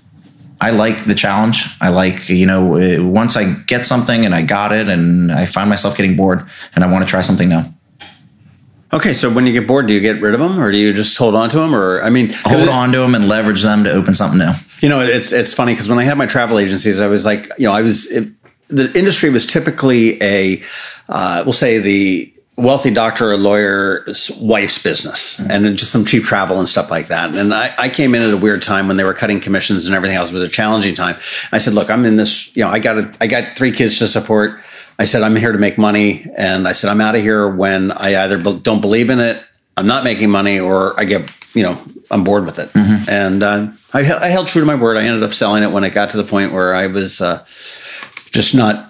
I 0.62 0.70
like 0.70 1.04
the 1.04 1.14
challenge. 1.14 1.66
I 1.80 1.90
like, 1.90 2.30
you 2.30 2.47
know, 2.47 2.76
uh, 2.76 3.04
once 3.04 3.37
I 3.37 3.52
get 3.52 3.85
something 3.85 4.25
and 4.25 4.35
I 4.35 4.42
got 4.42 4.73
it 4.73 4.88
and 4.88 5.30
I 5.30 5.47
find 5.47 5.70
myself 5.70 5.97
getting 5.97 6.16
bored 6.16 6.42
and 6.75 6.82
I 6.82 6.90
want 6.90 7.04
to 7.04 7.08
try 7.08 7.20
something 7.20 7.49
new. 7.49 7.62
Okay, 8.92 9.12
so 9.12 9.28
when 9.30 9.47
you 9.47 9.52
get 9.52 9.66
bored, 9.66 9.87
do 9.87 9.92
you 9.92 10.00
get 10.00 10.21
rid 10.21 10.33
of 10.35 10.40
them, 10.40 10.59
or 10.59 10.73
do 10.73 10.78
you 10.78 10.92
just 10.95 11.16
hold 11.18 11.35
on 11.35 11.50
to 11.50 11.59
them, 11.59 11.75
or 11.75 12.00
I 12.02 12.09
mean, 12.11 12.30
Hold 12.47 12.62
it- 12.62 12.68
on 12.71 12.90
to 12.92 12.99
them 12.99 13.14
and 13.14 13.28
leverage 13.28 13.62
them 13.62 13.85
to 13.85 13.90
open 13.92 14.14
something 14.14 14.38
new. 14.38 14.52
You 14.80 14.88
know, 14.88 15.00
it's 15.00 15.33
it's 15.33 15.52
funny 15.52 15.73
because 15.75 15.88
when 15.88 15.99
I 15.99 16.04
had 16.04 16.16
my 16.16 16.26
travel 16.26 16.59
agencies, 16.59 17.00
I 17.00 17.07
was 17.09 17.26
like, 17.26 17.49
you 17.59 17.66
know, 17.66 17.73
I 17.73 17.83
was 17.83 18.11
it, 18.11 18.28
the 18.68 18.90
industry 18.99 19.28
was 19.30 19.45
typically 19.47 20.23
a, 20.23 20.62
uh, 21.09 21.42
we'll 21.45 21.52
say 21.52 21.78
the 21.78 22.33
wealthy 22.57 22.92
doctor 22.92 23.31
or 23.31 23.37
lawyer's 23.37 24.31
wife's 24.40 24.83
business, 24.83 25.38
and 25.51 25.64
then 25.64 25.77
just 25.77 25.92
some 25.92 26.05
cheap 26.05 26.22
travel 26.24 26.59
and 26.59 26.68
stuff 26.68 26.90
like 26.90 27.09
that. 27.09 27.35
And 27.35 27.53
I, 27.55 27.72
I 27.79 27.88
came 27.88 28.14
in 28.14 28.22
at 28.22 28.33
a 28.33 28.37
weird 28.37 28.62
time 28.62 28.88
when 28.88 28.96
they 28.96 29.05
were 29.05 29.14
cutting 29.14 29.38
commissions 29.40 29.87
and 29.87 29.94
everything 29.94 30.16
else. 30.16 30.31
It 30.31 30.35
was 30.35 30.42
a 30.42 30.48
challenging 30.48 30.94
time. 30.94 31.16
I 31.53 31.59
said, 31.59 31.74
look, 31.74 31.88
I'm 31.90 32.05
in 32.05 32.16
this. 32.16 32.55
You 32.57 32.64
know, 32.64 32.70
I 32.70 32.79
got 32.79 32.98
a, 32.98 33.12
I 33.20 33.27
got 33.27 33.57
three 33.57 33.70
kids 33.70 33.98
to 34.01 34.09
support. 34.09 34.61
I 34.98 35.04
said, 35.04 35.22
I'm 35.22 35.37
here 35.37 35.52
to 35.52 35.58
make 35.58 35.78
money, 35.78 36.22
and 36.37 36.66
I 36.66 36.72
said, 36.72 36.90
I'm 36.90 37.00
out 37.00 37.14
of 37.14 37.20
here 37.22 37.48
when 37.48 37.92
I 37.92 38.24
either 38.24 38.42
don't 38.58 38.80
believe 38.80 39.11
in 39.11 39.20
it, 39.20 39.42
I'm 39.76 39.87
not 39.87 40.02
making 40.02 40.28
money, 40.30 40.58
or 40.58 40.98
I 40.98 41.04
get, 41.04 41.30
you 41.54 41.62
know, 41.62 41.80
I'm 42.11 42.24
bored 42.24 42.44
with 42.44 42.58
it. 42.58 42.68
And 43.08 43.42
uh, 43.42 43.68
I, 43.94 44.00
I 44.00 44.26
held 44.28 44.48
true 44.48 44.61
to 44.62 44.66
my 44.66 44.74
word. 44.74 44.96
I 44.96 45.04
ended 45.04 45.22
up 45.22 45.32
selling 45.32 45.62
it 45.62 45.70
when 45.70 45.84
it 45.84 45.92
got 45.92 46.11
to 46.11 46.16
the 46.16 46.24
point 46.24 46.52
where 46.52 46.74
I 46.74 46.88
was 46.88 47.20
uh, 47.20 47.44
just 48.32 48.54
not 48.54 48.88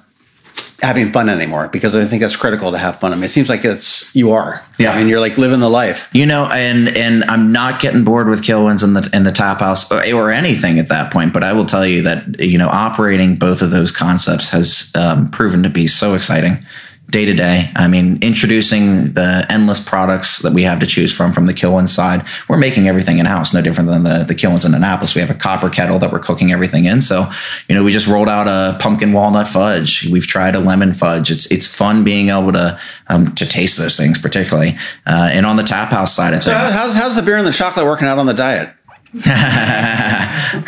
having 0.80 1.12
fun 1.12 1.28
anymore 1.28 1.68
because 1.68 1.96
I 1.96 2.04
think 2.04 2.22
that's 2.22 2.36
critical 2.36 2.70
to 2.72 2.78
have 2.78 3.00
fun. 3.00 3.12
I 3.12 3.16
mean, 3.16 3.24
it 3.24 3.28
seems 3.28 3.48
like 3.48 3.64
it's 3.64 4.14
you 4.14 4.32
are. 4.32 4.64
Yeah. 4.78 4.92
I 4.92 4.98
mean, 4.98 5.08
you're 5.08 5.20
like 5.20 5.36
living 5.36 5.60
the 5.60 5.68
life. 5.68 6.08
You 6.12 6.26
know, 6.26 6.46
and 6.46 6.96
and 6.96 7.24
I'm 7.24 7.52
not 7.52 7.80
getting 7.80 8.04
bored 8.04 8.28
with 8.28 8.42
Kilwins 8.42 8.84
and 8.84 8.94
the 8.94 9.08
and 9.12 9.26
the 9.26 9.32
Tap 9.32 9.60
House 9.60 9.90
or, 9.90 10.02
or 10.14 10.30
anything 10.30 10.78
at 10.78 10.88
that 10.88 11.12
point. 11.12 11.32
But 11.32 11.42
I 11.42 11.52
will 11.52 11.66
tell 11.66 11.86
you 11.86 12.02
that 12.02 12.40
you 12.40 12.58
know 12.58 12.68
operating 12.68 13.36
both 13.36 13.62
of 13.62 13.70
those 13.70 13.90
concepts 13.90 14.50
has 14.50 14.92
um, 14.94 15.28
proven 15.30 15.62
to 15.64 15.70
be 15.70 15.86
so 15.86 16.14
exciting 16.14 16.64
day 17.10 17.24
to 17.24 17.32
day. 17.32 17.70
I 17.74 17.88
mean, 17.88 18.18
introducing 18.22 19.12
the 19.14 19.46
endless 19.48 19.80
products 19.80 20.40
that 20.40 20.52
we 20.52 20.62
have 20.64 20.78
to 20.80 20.86
choose 20.86 21.14
from 21.14 21.32
from 21.32 21.46
the 21.46 21.54
Kilwins 21.54 21.88
side. 21.88 22.22
We're 22.48 22.58
making 22.58 22.86
everything 22.86 23.18
in 23.18 23.24
house, 23.24 23.54
no 23.54 23.62
different 23.62 23.90
than 23.90 24.02
the 24.04 24.24
the 24.28 24.34
Kilwins 24.34 24.66
in 24.66 24.74
Annapolis. 24.74 25.14
We 25.14 25.20
have 25.22 25.30
a 25.30 25.34
copper 25.34 25.70
kettle 25.70 25.98
that 26.00 26.12
we're 26.12 26.18
cooking 26.18 26.52
everything 26.52 26.84
in. 26.84 27.00
So 27.00 27.26
you 27.68 27.74
know, 27.74 27.82
we 27.82 27.92
just 27.92 28.06
rolled 28.06 28.28
out 28.28 28.46
a 28.46 28.76
pumpkin 28.78 29.12
walnut 29.12 29.48
fudge. 29.48 30.06
We've 30.10 30.26
tried 30.26 30.54
a 30.54 30.60
lemon 30.60 30.92
fudge. 30.92 31.30
It's 31.30 31.50
it's 31.50 31.66
fun 31.66 32.04
being 32.04 32.28
able 32.28 32.52
to 32.52 32.78
um, 33.08 33.34
to 33.36 33.46
taste 33.46 33.78
those 33.78 33.96
things, 33.96 34.18
particularly. 34.18 34.76
Uh, 35.06 35.30
and 35.32 35.46
on 35.46 35.56
the 35.56 35.62
Tap 35.62 35.88
House 35.88 36.14
side 36.14 36.34
of 36.34 36.42
So 36.42 36.52
things. 36.52 36.70
how's 36.74 36.94
how's 36.94 37.16
the 37.16 37.22
beer 37.22 37.36
and 37.38 37.46
the 37.46 37.52
chocolate 37.52 37.86
working 37.86 38.06
out 38.06 38.18
on 38.18 38.26
the 38.26 38.34
diet? 38.34 38.74
I 39.14 40.60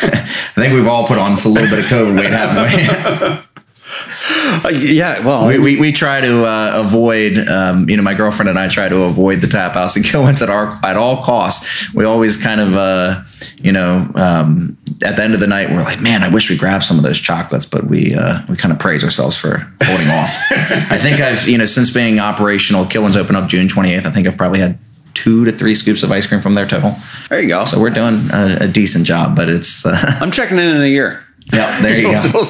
think 0.55 0.73
we've 0.73 0.87
all 0.87 1.05
put 1.05 1.19
on 1.19 1.33
a 1.33 1.47
little 1.47 1.69
bit 1.69 1.79
of 1.79 1.85
COVID 1.85 2.17
weight, 2.17 2.31
haven't 2.31 3.37
we? 3.37 3.50
Uh, 4.63 4.69
yeah, 4.69 5.25
well, 5.25 5.47
we, 5.47 5.57
we, 5.57 5.79
we 5.79 5.91
try 5.91 6.19
to 6.19 6.45
uh, 6.45 6.73
avoid, 6.75 7.37
um, 7.47 7.89
you 7.89 7.95
know, 7.95 8.03
my 8.03 8.13
girlfriend 8.13 8.49
and 8.49 8.59
I 8.59 8.67
try 8.67 8.89
to 8.89 9.03
avoid 9.03 9.39
the 9.39 9.47
tap 9.47 9.73
house 9.73 9.95
and 9.95 10.03
Kilwins 10.03 10.41
at 10.41 10.49
our 10.49 10.77
at 10.83 10.97
all 10.97 11.23
costs. 11.23 11.93
We 11.93 12.05
always 12.05 12.41
kind 12.41 12.59
of, 12.59 12.75
uh, 12.75 13.23
you 13.57 13.71
know, 13.71 14.07
um, 14.15 14.77
at 15.03 15.15
the 15.15 15.23
end 15.23 15.33
of 15.33 15.39
the 15.39 15.47
night, 15.47 15.69
we're 15.69 15.83
like, 15.83 16.01
man, 16.01 16.21
I 16.21 16.29
wish 16.29 16.49
we 16.49 16.57
grabbed 16.57 16.83
some 16.83 16.97
of 16.97 17.03
those 17.03 17.19
chocolates, 17.19 17.65
but 17.65 17.85
we 17.85 18.13
uh, 18.13 18.41
we 18.49 18.57
kind 18.57 18.71
of 18.71 18.79
praise 18.79 19.03
ourselves 19.03 19.37
for 19.37 19.57
holding 19.83 20.07
off. 20.09 20.29
I 20.51 20.97
think 20.97 21.21
I've, 21.21 21.47
you 21.47 21.57
know, 21.57 21.65
since 21.65 21.89
being 21.89 22.19
operational, 22.19 22.85
Kilwins 22.85 23.15
opened 23.15 23.37
up 23.37 23.49
June 23.49 23.67
28th. 23.67 24.05
I 24.05 24.11
think 24.11 24.27
I've 24.27 24.37
probably 24.37 24.59
had 24.59 24.77
two 25.13 25.45
to 25.45 25.51
three 25.51 25.75
scoops 25.75 26.03
of 26.03 26.11
ice 26.11 26.27
cream 26.27 26.41
from 26.41 26.55
their 26.55 26.67
total. 26.67 26.93
there 27.29 27.41
you 27.41 27.47
go. 27.47 27.65
So 27.65 27.79
we're 27.79 27.89
doing 27.89 28.29
a, 28.31 28.57
a 28.61 28.67
decent 28.67 29.05
job, 29.05 29.35
but 29.35 29.49
it's, 29.49 29.85
uh, 29.85 30.17
I'm 30.19 30.31
checking 30.31 30.57
in 30.57 30.67
in 30.67 30.81
a 30.81 30.87
year. 30.87 31.23
Yeah, 31.53 31.79
there 31.81 31.97
you 31.99 32.11
go. 32.11 32.43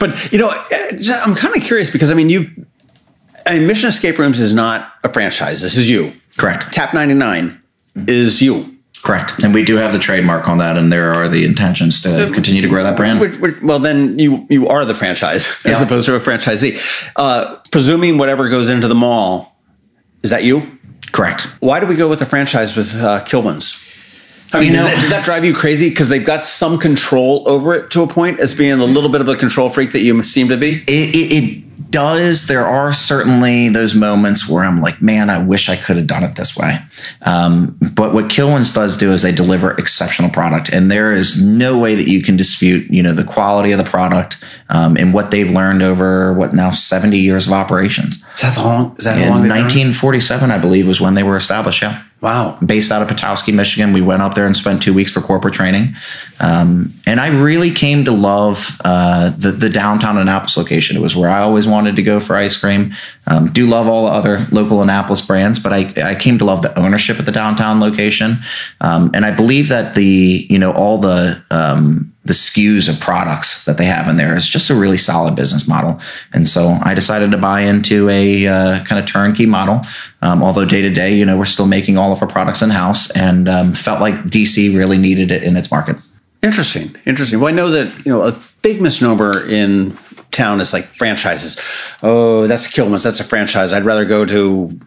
but 0.00 0.32
you 0.32 0.38
know, 0.38 0.48
uh, 0.50 1.20
I'm 1.24 1.34
kind 1.34 1.56
of 1.56 1.62
curious 1.62 1.90
because 1.90 2.10
I 2.10 2.14
mean, 2.14 2.30
you, 2.30 2.46
I 3.46 3.58
mean, 3.58 3.66
Mission 3.66 3.88
Escape 3.88 4.18
Rooms 4.18 4.40
is 4.40 4.54
not 4.54 4.92
a 5.02 5.08
franchise. 5.12 5.60
This 5.62 5.76
is 5.76 5.88
you. 5.88 6.12
Correct. 6.36 6.72
Tap 6.72 6.94
99 6.94 7.60
is 8.08 8.42
you. 8.42 8.70
Correct. 9.02 9.42
And 9.44 9.52
we 9.52 9.64
do 9.66 9.76
have 9.76 9.92
the 9.92 9.98
trademark 9.98 10.48
on 10.48 10.58
that, 10.58 10.78
and 10.78 10.90
there 10.90 11.12
are 11.12 11.28
the 11.28 11.44
intentions 11.44 12.00
to 12.02 12.30
continue 12.32 12.62
to 12.62 12.68
grow 12.68 12.82
that 12.82 12.96
brand. 12.96 13.20
Which- 13.20 13.36
which- 13.36 13.60
Well, 13.62 13.78
then 13.78 14.18
you 14.18 14.46
you 14.48 14.66
are 14.68 14.84
the 14.86 14.94
franchise 14.94 15.46
as 15.66 15.82
opposed 15.82 16.06
to 16.06 16.14
a 16.14 16.18
franchisee. 16.20 16.78
Uh, 17.14 17.56
presuming 17.70 18.16
whatever 18.16 18.48
goes 18.48 18.70
into 18.70 18.88
the 18.88 18.94
mall, 18.94 19.58
is 20.22 20.30
that 20.30 20.42
you? 20.42 20.62
Correct. 21.12 21.42
Why 21.60 21.80
do 21.80 21.86
we 21.86 21.96
go 21.96 22.08
with 22.08 22.22
a 22.22 22.26
franchise 22.26 22.76
with 22.76 22.94
uh? 23.00 23.22
I 24.54 24.60
mean, 24.60 24.72
does, 24.72 24.84
that, 24.84 24.94
does 24.94 25.10
that 25.10 25.24
drive 25.24 25.44
you 25.44 25.54
crazy 25.54 25.88
because 25.88 26.08
they've 26.08 26.24
got 26.24 26.42
some 26.42 26.78
control 26.78 27.42
over 27.46 27.74
it 27.74 27.90
to 27.92 28.02
a 28.02 28.06
point 28.06 28.40
as 28.40 28.54
being 28.54 28.80
a 28.80 28.84
little 28.84 29.10
bit 29.10 29.20
of 29.20 29.28
a 29.28 29.36
control 29.36 29.70
freak 29.70 29.92
that 29.92 30.00
you 30.00 30.22
seem 30.22 30.48
to 30.48 30.56
be? 30.56 30.82
It, 30.86 31.14
it, 31.14 31.32
it 31.32 31.90
does. 31.94 32.48
There 32.48 32.66
are 32.66 32.92
certainly 32.92 33.68
those 33.68 33.94
moments 33.94 34.48
where 34.48 34.64
I'm 34.64 34.80
like, 34.80 35.00
man, 35.00 35.30
I 35.30 35.44
wish 35.44 35.68
I 35.68 35.76
could 35.76 35.96
have 35.96 36.08
done 36.08 36.24
it 36.24 36.34
this 36.34 36.56
way. 36.56 36.78
Um, 37.22 37.78
but 37.94 38.12
what 38.12 38.24
Kilwins 38.24 38.74
does 38.74 38.98
do 38.98 39.12
is 39.12 39.22
they 39.22 39.30
deliver 39.30 39.70
exceptional 39.78 40.28
product, 40.28 40.68
and 40.70 40.90
there 40.90 41.12
is 41.12 41.40
no 41.40 41.78
way 41.78 41.94
that 41.94 42.08
you 42.08 42.20
can 42.20 42.36
dispute, 42.36 42.90
you 42.90 43.00
know, 43.00 43.12
the 43.12 43.22
quality 43.22 43.70
of 43.70 43.78
the 43.78 43.84
product 43.84 44.42
um, 44.70 44.96
and 44.96 45.14
what 45.14 45.30
they've 45.30 45.50
learned 45.50 45.82
over 45.82 46.32
what 46.32 46.52
now 46.52 46.72
70 46.72 47.16
years 47.16 47.46
of 47.46 47.52
operations. 47.52 48.16
Is 48.34 48.42
that 48.42 48.56
long? 48.56 48.96
Is 48.98 49.04
that 49.04 49.16
how 49.16 49.22
In 49.22 49.30
long? 49.30 49.42
they've 49.42 49.50
1947, 49.50 50.50
I 50.50 50.58
believe, 50.58 50.88
was 50.88 51.00
when 51.00 51.14
they 51.14 51.22
were 51.22 51.36
established. 51.36 51.80
Yeah. 51.80 52.02
Wow. 52.24 52.56
Based 52.64 52.90
out 52.90 53.02
of 53.02 53.08
Petoskey, 53.08 53.52
Michigan. 53.52 53.92
We 53.92 54.00
went 54.00 54.22
up 54.22 54.32
there 54.32 54.46
and 54.46 54.56
spent 54.56 54.82
two 54.82 54.94
weeks 54.94 55.12
for 55.12 55.20
corporate 55.20 55.52
training. 55.52 55.94
Um, 56.40 56.94
and 57.06 57.20
I 57.20 57.26
really 57.26 57.70
came 57.70 58.06
to 58.06 58.12
love 58.12 58.80
uh, 58.82 59.28
the, 59.36 59.50
the 59.50 59.68
downtown 59.68 60.16
Annapolis 60.16 60.56
location. 60.56 60.96
It 60.96 61.00
was 61.00 61.14
where 61.14 61.28
I 61.28 61.42
always 61.42 61.68
wanted 61.68 61.96
to 61.96 62.02
go 62.02 62.20
for 62.20 62.34
ice 62.34 62.56
cream. 62.56 62.94
Um, 63.26 63.52
do 63.52 63.66
love 63.66 63.88
all 63.88 64.06
the 64.06 64.12
other 64.12 64.46
local 64.50 64.80
Annapolis 64.80 65.20
brands, 65.20 65.58
but 65.58 65.74
I, 65.74 65.92
I 66.02 66.14
came 66.14 66.38
to 66.38 66.46
love 66.46 66.62
the 66.62 66.76
ownership 66.78 67.18
of 67.18 67.26
the 67.26 67.32
downtown 67.32 67.78
location. 67.78 68.38
Um, 68.80 69.10
and 69.12 69.26
I 69.26 69.30
believe 69.30 69.68
that 69.68 69.94
the, 69.94 70.46
you 70.48 70.58
know, 70.58 70.72
all 70.72 70.96
the, 70.96 71.44
um, 71.50 72.13
the 72.24 72.32
SKUs 72.32 72.88
of 72.88 72.98
products 73.00 73.66
that 73.66 73.76
they 73.76 73.84
have 73.84 74.08
in 74.08 74.16
there 74.16 74.34
is 74.34 74.46
just 74.46 74.70
a 74.70 74.74
really 74.74 74.96
solid 74.96 75.36
business 75.36 75.68
model. 75.68 76.00
And 76.32 76.48
so 76.48 76.78
I 76.82 76.94
decided 76.94 77.30
to 77.32 77.36
buy 77.36 77.60
into 77.60 78.08
a 78.08 78.46
uh, 78.46 78.84
kind 78.84 78.98
of 78.98 79.04
turnkey 79.04 79.44
model. 79.44 79.82
Um, 80.22 80.42
although 80.42 80.64
day 80.64 80.80
to 80.80 80.90
day, 80.90 81.14
you 81.14 81.26
know, 81.26 81.36
we're 81.36 81.44
still 81.44 81.66
making 81.66 81.98
all 81.98 82.12
of 82.12 82.22
our 82.22 82.28
products 82.28 82.62
in 82.62 82.70
house 82.70 83.10
and 83.10 83.48
um, 83.48 83.72
felt 83.74 84.00
like 84.00 84.14
DC 84.24 84.74
really 84.74 84.96
needed 84.96 85.30
it 85.30 85.42
in 85.42 85.56
its 85.56 85.70
market. 85.70 85.96
Interesting. 86.42 86.94
Interesting. 87.04 87.40
Well, 87.40 87.48
I 87.48 87.56
know 87.56 87.70
that, 87.70 88.06
you 88.06 88.12
know, 88.12 88.22
a 88.22 88.38
big 88.62 88.80
misnomer 88.80 89.46
in 89.46 89.96
town 90.30 90.60
is 90.60 90.72
like 90.72 90.84
franchises. 90.84 91.58
Oh, 92.02 92.46
that's 92.46 92.68
Kilwins. 92.68 93.04
That's 93.04 93.20
a 93.20 93.24
franchise. 93.24 93.72
I'd 93.72 93.84
rather 93.84 94.04
go 94.04 94.24
to 94.24 94.78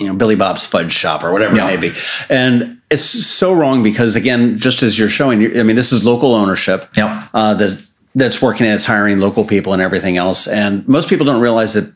you 0.00 0.06
know 0.06 0.14
Billy 0.14 0.36
Bob's 0.36 0.66
Fudge 0.66 0.92
Shop 0.92 1.22
or 1.22 1.32
whatever 1.32 1.56
yeah. 1.56 1.70
it 1.70 1.80
may 1.80 1.88
be. 1.88 1.96
And 2.28 2.80
it's 2.90 3.04
so 3.04 3.52
wrong 3.52 3.82
because 3.82 4.16
again, 4.16 4.58
just 4.58 4.82
as 4.82 4.98
you're 4.98 5.08
showing, 5.08 5.56
I 5.56 5.62
mean, 5.62 5.76
this 5.76 5.92
is 5.92 6.04
local 6.04 6.34
ownership. 6.34 6.88
Yeah. 6.96 7.28
Uh, 7.32 7.54
that 7.54 7.86
that's 8.14 8.42
working 8.42 8.66
it's 8.66 8.86
hiring 8.86 9.18
local 9.20 9.44
people 9.44 9.72
and 9.72 9.80
everything 9.80 10.16
else. 10.16 10.48
And 10.48 10.86
most 10.88 11.08
people 11.08 11.26
don't 11.26 11.40
realize 11.40 11.74
that 11.74 11.94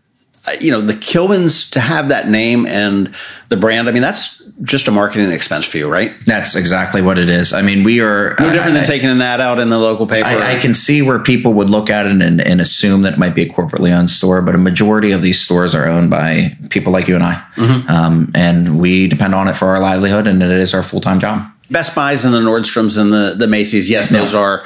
you 0.60 0.70
know, 0.70 0.80
the 0.80 0.92
Kilwins 0.92 1.70
to 1.72 1.80
have 1.80 2.08
that 2.08 2.28
name 2.28 2.66
and 2.66 3.14
the 3.48 3.56
brand, 3.56 3.88
I 3.88 3.92
mean, 3.92 4.02
that's 4.02 4.43
just 4.62 4.86
a 4.86 4.90
marketing 4.90 5.32
expense 5.32 5.64
for 5.64 5.78
you, 5.78 5.90
right? 5.90 6.12
That's 6.26 6.54
exactly 6.54 7.02
what 7.02 7.18
it 7.18 7.28
is. 7.28 7.52
I 7.52 7.62
mean, 7.62 7.82
we 7.82 8.00
are 8.00 8.36
no 8.38 8.52
different 8.52 8.76
I, 8.76 8.78
than 8.78 8.84
taking 8.84 9.08
an 9.08 9.20
ad 9.20 9.40
out 9.40 9.58
in 9.58 9.68
the 9.68 9.78
local 9.78 10.06
paper. 10.06 10.28
I, 10.28 10.56
I, 10.56 10.60
can 10.60 10.74
see 10.74 11.02
where 11.02 11.18
people 11.18 11.54
would 11.54 11.68
look 11.68 11.90
at 11.90 12.06
it 12.06 12.12
and, 12.12 12.40
and, 12.40 12.60
assume 12.60 13.02
that 13.02 13.14
it 13.14 13.18
might 13.18 13.34
be 13.34 13.42
a 13.42 13.48
corporately 13.48 13.92
owned 13.92 14.10
store, 14.10 14.42
but 14.42 14.54
a 14.54 14.58
majority 14.58 15.10
of 15.10 15.22
these 15.22 15.40
stores 15.40 15.74
are 15.74 15.86
owned 15.86 16.08
by 16.08 16.56
people 16.70 16.92
like 16.92 17.08
you 17.08 17.16
and 17.16 17.24
I. 17.24 17.34
Mm-hmm. 17.56 17.90
Um, 17.90 18.30
and 18.34 18.80
we 18.80 19.08
depend 19.08 19.34
on 19.34 19.48
it 19.48 19.56
for 19.56 19.68
our 19.68 19.80
livelihood, 19.80 20.28
and 20.28 20.40
it 20.40 20.50
is 20.50 20.72
our 20.72 20.84
full 20.84 21.00
time 21.00 21.18
job. 21.18 21.50
Best 21.70 21.94
Buys 21.94 22.24
and 22.24 22.34
the 22.34 22.40
Nordstroms 22.40 23.00
and 23.00 23.12
the, 23.12 23.34
the 23.36 23.48
Macy's, 23.48 23.88
yes, 23.88 24.10
those 24.10 24.34
are 24.34 24.60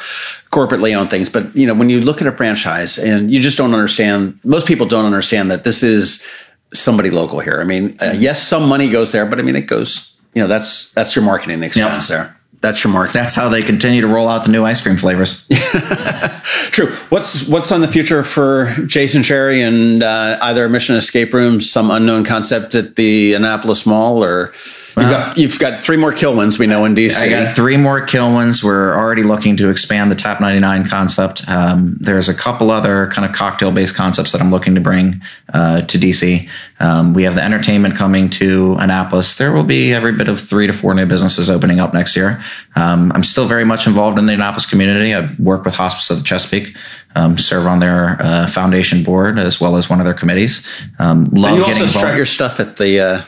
corporately 0.51 0.97
owned 0.97 1.11
things. 1.11 1.29
But 1.29 1.55
you 1.57 1.67
know, 1.67 1.75
when 1.75 1.89
you 1.89 2.01
look 2.01 2.21
at 2.21 2.27
a 2.27 2.33
franchise 2.33 2.99
and 2.99 3.31
you 3.31 3.41
just 3.41 3.57
don't 3.57 3.73
understand, 3.73 4.39
most 4.45 4.67
people 4.67 4.87
don't 4.87 5.05
understand 5.05 5.51
that 5.51 5.65
this 5.65 5.83
is 5.83 6.27
somebody 6.73 7.11
local 7.11 7.41
here. 7.41 7.61
I 7.61 7.65
mean, 7.65 7.97
uh, 8.01 8.15
yes, 8.17 8.43
some 8.43 8.69
money 8.69 8.91
goes 8.91 9.13
there, 9.13 9.27
but 9.27 9.39
I 9.39 9.43
mean, 9.43 9.57
it 9.57 9.67
goes, 9.67 10.21
you 10.35 10.43
know, 10.43 10.49
that's 10.49 10.93
that's 10.93 11.15
your 11.17 11.25
marketing 11.25 11.63
expense 11.63 12.11
yep. 12.11 12.19
there. 12.19 12.39
That's 12.61 12.83
your 12.83 12.93
mark. 12.93 13.13
That's 13.13 13.37
how 13.37 13.49
they 13.49 13.63
continue 13.63 14.01
to 14.01 14.09
roll 14.09 14.29
out 14.29 14.45
the 14.45 14.51
new 14.51 14.65
ice 14.65 14.83
cream 14.83 14.97
flavors. 14.97 15.47
True. 16.73 16.89
What's 17.09 17.49
what's 17.49 17.71
on 17.71 17.83
the 17.83 17.89
future 17.89 18.25
for 18.25 18.75
Jason 18.87 19.23
Cherry 19.23 19.63
and 19.63 20.03
uh, 20.03 20.39
either 20.43 20.69
Mission 20.69 20.97
Escape 20.97 21.33
Rooms, 21.33 21.71
some 21.71 21.91
unknown 21.91 22.25
concept 22.25 22.75
at 22.75 22.97
the 22.97 23.35
Annapolis 23.35 23.87
Mall, 23.87 24.25
or 24.25 24.53
You've 24.97 25.11
got, 25.11 25.37
you've 25.37 25.59
got 25.59 25.83
three 25.83 25.97
more 25.97 26.13
Kilwins 26.13 26.59
we 26.59 26.67
know 26.67 26.85
in 26.85 26.95
DC. 26.95 27.17
I 27.17 27.29
got 27.29 27.55
three 27.55 27.77
more 27.77 28.05
Kilwins. 28.05 28.65
We're 28.65 28.97
already 28.97 29.23
looking 29.23 29.57
to 29.57 29.71
expand 29.71 30.11
the 30.11 30.15
Tap 30.15 30.41
99 30.41 30.87
concept. 30.89 31.49
Um, 31.49 31.97
there's 32.01 32.29
a 32.29 32.35
couple 32.35 32.71
other 32.71 33.09
kind 33.09 33.29
of 33.29 33.35
cocktail 33.35 33.71
based 33.71 33.95
concepts 33.95 34.33
that 34.33 34.41
I'm 34.41 34.51
looking 34.51 34.75
to 34.75 34.81
bring 34.81 35.23
uh, 35.53 35.83
to 35.83 35.99
DC. 35.99 36.49
Um, 36.81 37.15
we 37.15 37.25
have 37.25 37.35
the 37.35 37.43
entertainment 37.43 37.97
coming 37.97 38.31
to 38.31 38.77
Annapolis. 38.79 39.37
There 39.37 39.53
will 39.53 39.65
be 39.65 39.93
every 39.93 40.13
bit 40.13 40.29
of 40.29 40.41
three 40.41 40.67
to 40.67 40.73
four 40.73 40.95
new 40.95 41.07
businesses 41.07 41.51
opening 41.51 41.81
up 41.81 41.93
next 41.93 42.17
year. 42.17 42.43
Um, 42.77 43.13
I'm 43.15 43.23
still 43.23 43.47
very 43.47 43.65
much 43.65 43.87
involved 43.87 44.19
in 44.19 44.27
the 44.27 44.35
Annapolis 44.35 44.69
community. 44.69 45.15
I 45.15 45.29
work 45.39 45.65
with 45.65 45.75
Hospice 45.75 46.11
of 46.11 46.19
the 46.19 46.25
Chesapeake, 46.25 46.77
um, 47.15 47.37
serve 47.39 47.67
on 47.67 47.81
their 47.81 48.21
uh, 48.21 48.47
foundation 48.47 49.03
board 49.03 49.39
as 49.39 49.61
well 49.61 49.77
as 49.77 49.91
one 49.91 50.01
of 50.01 50.05
their 50.05 50.15
committees. 50.15 50.67
Um, 50.99 51.27
love 51.27 51.53
and 51.53 51.59
you 51.59 51.65
also 51.65 51.87
start 51.87 52.17
your 52.17 52.27
stuff 52.27 52.61
at 52.61 52.77
the. 52.77 53.01
Uh 53.01 53.21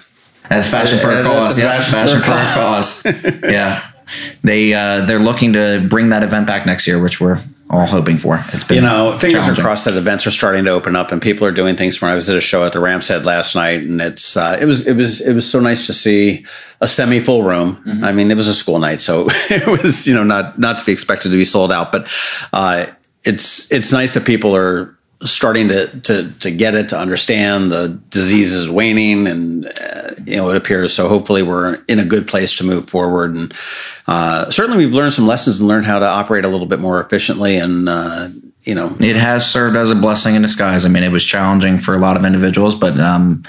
as 0.50 0.70
fashion 0.70 0.98
for 0.98 1.10
a 1.10 1.22
cause. 1.22 1.58
Yeah, 1.58 1.80
fashion 1.80 2.20
for 2.20 2.32
a 2.32 2.54
cause. 2.54 3.04
Yeah. 3.50 3.86
They 4.42 4.74
uh, 4.74 5.04
they're 5.04 5.20
looking 5.20 5.52
to 5.52 5.86
bring 5.88 6.08
that 6.08 6.24
event 6.24 6.46
back 6.46 6.66
next 6.66 6.86
year, 6.86 7.00
which 7.00 7.20
we're 7.20 7.40
all 7.70 7.86
hoping 7.86 8.18
for. 8.18 8.44
It's 8.48 8.64
been 8.64 8.76
you 8.76 8.82
know 8.82 9.16
fingers 9.20 9.48
are 9.48 9.54
crossed 9.54 9.84
that 9.84 9.94
events 9.94 10.26
are 10.26 10.32
starting 10.32 10.64
to 10.64 10.72
open 10.72 10.96
up 10.96 11.12
and 11.12 11.22
people 11.22 11.46
are 11.46 11.52
doing 11.52 11.76
things. 11.76 12.02
When 12.02 12.10
I 12.10 12.16
was 12.16 12.28
at 12.28 12.36
a 12.36 12.40
show 12.40 12.64
at 12.64 12.72
the 12.72 12.80
Rams 12.80 13.06
Head 13.06 13.24
last 13.24 13.54
night, 13.54 13.82
and 13.82 14.00
it's 14.00 14.36
uh, 14.36 14.58
it 14.60 14.66
was 14.66 14.86
it 14.86 14.96
was 14.96 15.20
it 15.20 15.34
was 15.34 15.48
so 15.48 15.60
nice 15.60 15.86
to 15.86 15.94
see 15.94 16.44
a 16.80 16.88
semi 16.88 17.20
full 17.20 17.44
room. 17.44 17.76
Mm-hmm. 17.76 18.04
I 18.04 18.12
mean, 18.12 18.32
it 18.32 18.36
was 18.36 18.48
a 18.48 18.54
school 18.54 18.80
night, 18.80 19.00
so 19.00 19.28
it 19.50 19.66
was 19.66 20.08
you 20.08 20.14
know 20.14 20.24
not 20.24 20.58
not 20.58 20.78
to 20.80 20.84
be 20.84 20.90
expected 20.90 21.30
to 21.30 21.36
be 21.36 21.44
sold 21.44 21.70
out, 21.70 21.92
but 21.92 22.12
uh, 22.52 22.86
it's 23.24 23.70
it's 23.70 23.92
nice 23.92 24.14
that 24.14 24.26
people 24.26 24.56
are 24.56 24.98
starting 25.22 25.68
to, 25.68 26.00
to, 26.00 26.32
to 26.40 26.50
get 26.50 26.74
it, 26.74 26.88
to 26.88 26.98
understand 26.98 27.70
the 27.70 28.00
disease 28.10 28.52
is 28.52 28.70
waning, 28.70 29.26
and 29.26 29.66
uh, 29.66 30.14
you 30.24 30.36
know 30.36 30.48
it 30.50 30.56
appears. 30.56 30.92
So 30.94 31.08
hopefully 31.08 31.42
we're 31.42 31.82
in 31.88 31.98
a 31.98 32.04
good 32.04 32.26
place 32.26 32.56
to 32.58 32.64
move 32.64 32.88
forward. 32.88 33.34
And 33.34 33.54
uh, 34.06 34.50
certainly 34.50 34.84
we've 34.84 34.94
learned 34.94 35.12
some 35.12 35.26
lessons 35.26 35.60
and 35.60 35.68
learned 35.68 35.86
how 35.86 35.98
to 35.98 36.06
operate 36.06 36.44
a 36.44 36.48
little 36.48 36.66
bit 36.66 36.80
more 36.80 37.00
efficiently. 37.00 37.56
And 37.56 37.88
uh, 37.88 38.28
you 38.62 38.74
know, 38.74 38.94
it 39.00 39.16
has 39.16 39.50
served 39.50 39.76
as 39.76 39.90
a 39.90 39.94
blessing 39.94 40.34
in 40.34 40.42
disguise. 40.42 40.84
I 40.84 40.88
mean, 40.88 41.02
it 41.02 41.12
was 41.12 41.24
challenging 41.24 41.78
for 41.78 41.94
a 41.94 41.98
lot 41.98 42.16
of 42.16 42.24
individuals, 42.24 42.74
but. 42.74 42.98
Um, 42.98 43.44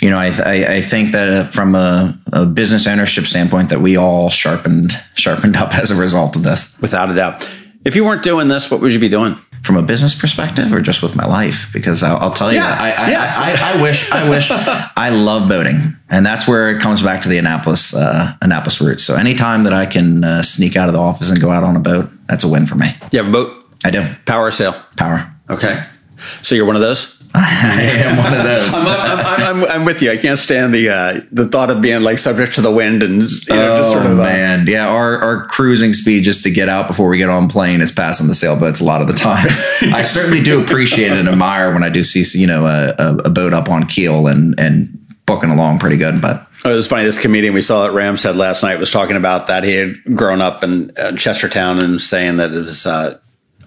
you 0.00 0.10
know, 0.10 0.18
I, 0.18 0.32
I, 0.44 0.74
I, 0.74 0.80
think 0.80 1.12
that 1.12 1.46
from 1.46 1.76
a, 1.76 2.18
a, 2.32 2.44
business 2.44 2.88
ownership 2.88 3.24
standpoint, 3.24 3.68
that 3.68 3.80
we 3.80 3.96
all 3.96 4.30
sharpened 4.30 5.00
sharpened 5.14 5.54
up 5.56 5.72
as 5.76 5.92
a 5.92 5.94
result 5.94 6.34
of 6.34 6.42
this. 6.42 6.76
Without 6.80 7.08
a 7.08 7.14
doubt. 7.14 7.48
If 7.84 7.94
you 7.94 8.04
weren't 8.04 8.24
doing 8.24 8.48
this, 8.48 8.68
what 8.68 8.80
would 8.80 8.92
you 8.92 8.98
be 8.98 9.08
doing? 9.08 9.36
From 9.62 9.76
a 9.76 9.82
business 9.82 10.18
perspective 10.18 10.72
or 10.72 10.80
just 10.80 11.02
with 11.02 11.14
my 11.16 11.26
life? 11.26 11.70
Because 11.72 12.02
I'll, 12.02 12.16
I'll 12.18 12.32
tell 12.32 12.52
you, 12.52 12.58
yeah, 12.58 12.76
I, 12.78 12.90
I, 12.90 13.08
yes. 13.08 13.38
I, 13.38 13.78
I, 13.78 13.82
wish, 13.82 14.10
I 14.12 14.28
wish, 14.28 14.50
I 14.96 15.10
love 15.10 15.48
boating, 15.48 15.96
and 16.08 16.24
that's 16.26 16.48
where 16.48 16.70
it 16.70 16.80
comes 16.80 17.02
back 17.02 17.20
to 17.22 17.28
the 17.28 17.38
Annapolis, 17.38 17.94
uh, 17.94 18.34
Annapolis 18.42 18.80
roots. 18.80 19.02
So 19.02 19.16
anytime 19.16 19.64
that 19.64 19.72
I 19.72 19.86
can 19.86 20.24
uh, 20.24 20.42
sneak 20.42 20.76
out 20.76 20.88
of 20.88 20.94
the 20.94 21.00
office 21.00 21.30
and 21.30 21.40
go 21.40 21.50
out 21.50 21.64
on 21.64 21.76
a 21.76 21.80
boat, 21.80 22.10
that's 22.26 22.44
a 22.44 22.48
win 22.48 22.66
for 22.66 22.74
me. 22.74 22.88
You 23.12 23.22
have 23.22 23.28
a 23.28 23.32
boat? 23.32 23.56
I 23.84 23.90
do. 23.90 24.06
Power 24.26 24.50
sail? 24.50 24.74
Power. 24.96 25.32
Okay. 25.50 25.82
So 26.40 26.54
you're 26.54 26.66
one 26.66 26.76
of 26.76 26.82
those? 26.82 27.21
I 27.34 27.80
am 28.04 28.18
one 28.18 28.34
of 28.34 28.44
those. 28.44 28.74
I'm, 28.74 28.86
I'm, 28.86 29.64
I'm, 29.64 29.70
I'm, 29.70 29.84
with 29.86 30.02
you. 30.02 30.10
I 30.10 30.18
can't 30.18 30.38
stand 30.38 30.74
the 30.74 30.90
uh, 30.90 31.20
the 31.30 31.48
thought 31.48 31.70
of 31.70 31.80
being 31.80 32.02
like 32.02 32.18
subject 32.18 32.56
to 32.56 32.60
the 32.60 32.70
wind 32.70 33.02
and 33.02 33.22
you 33.22 33.54
know, 33.54 33.72
oh, 33.72 33.76
just 33.78 33.90
sort 33.90 34.04
of. 34.04 34.12
Uh, 34.12 34.24
man, 34.24 34.66
yeah. 34.66 34.86
Our 34.86 35.16
our 35.18 35.46
cruising 35.46 35.94
speed 35.94 36.24
just 36.24 36.44
to 36.44 36.50
get 36.50 36.68
out 36.68 36.88
before 36.88 37.08
we 37.08 37.16
get 37.16 37.30
on 37.30 37.48
plane 37.48 37.80
is 37.80 37.90
passing 37.90 38.26
the 38.26 38.34
sailboats 38.34 38.80
a 38.80 38.84
lot 38.84 39.00
of 39.00 39.08
the 39.08 39.14
times. 39.14 39.62
I 39.94 40.02
certainly 40.02 40.42
do 40.42 40.62
appreciate 40.62 41.10
and 41.10 41.26
admire 41.26 41.72
when 41.72 41.82
I 41.82 41.88
do 41.88 42.04
see 42.04 42.38
you 42.38 42.46
know 42.46 42.66
a, 42.66 42.94
a 43.24 43.30
boat 43.30 43.54
up 43.54 43.70
on 43.70 43.86
keel 43.86 44.26
and 44.26 44.58
and 44.60 44.98
booking 45.24 45.50
along 45.50 45.78
pretty 45.78 45.96
good, 45.96 46.20
but. 46.20 46.46
Oh, 46.64 46.70
it 46.70 46.74
was 46.74 46.86
funny. 46.86 47.02
This 47.02 47.20
comedian 47.20 47.54
we 47.54 47.62
saw 47.62 47.86
at 47.86 47.92
Rams 47.92 48.22
Head 48.22 48.36
last 48.36 48.62
night 48.62 48.78
was 48.78 48.90
talking 48.90 49.16
about 49.16 49.48
that. 49.48 49.64
He 49.64 49.74
had 49.74 49.96
grown 50.14 50.40
up 50.40 50.62
in 50.62 50.90
uh, 50.90 51.10
Chestertown 51.14 51.82
and 51.82 52.00
saying 52.00 52.36
that 52.36 52.52
it 52.52 52.58
was 52.58 52.86
uh, 52.86 53.18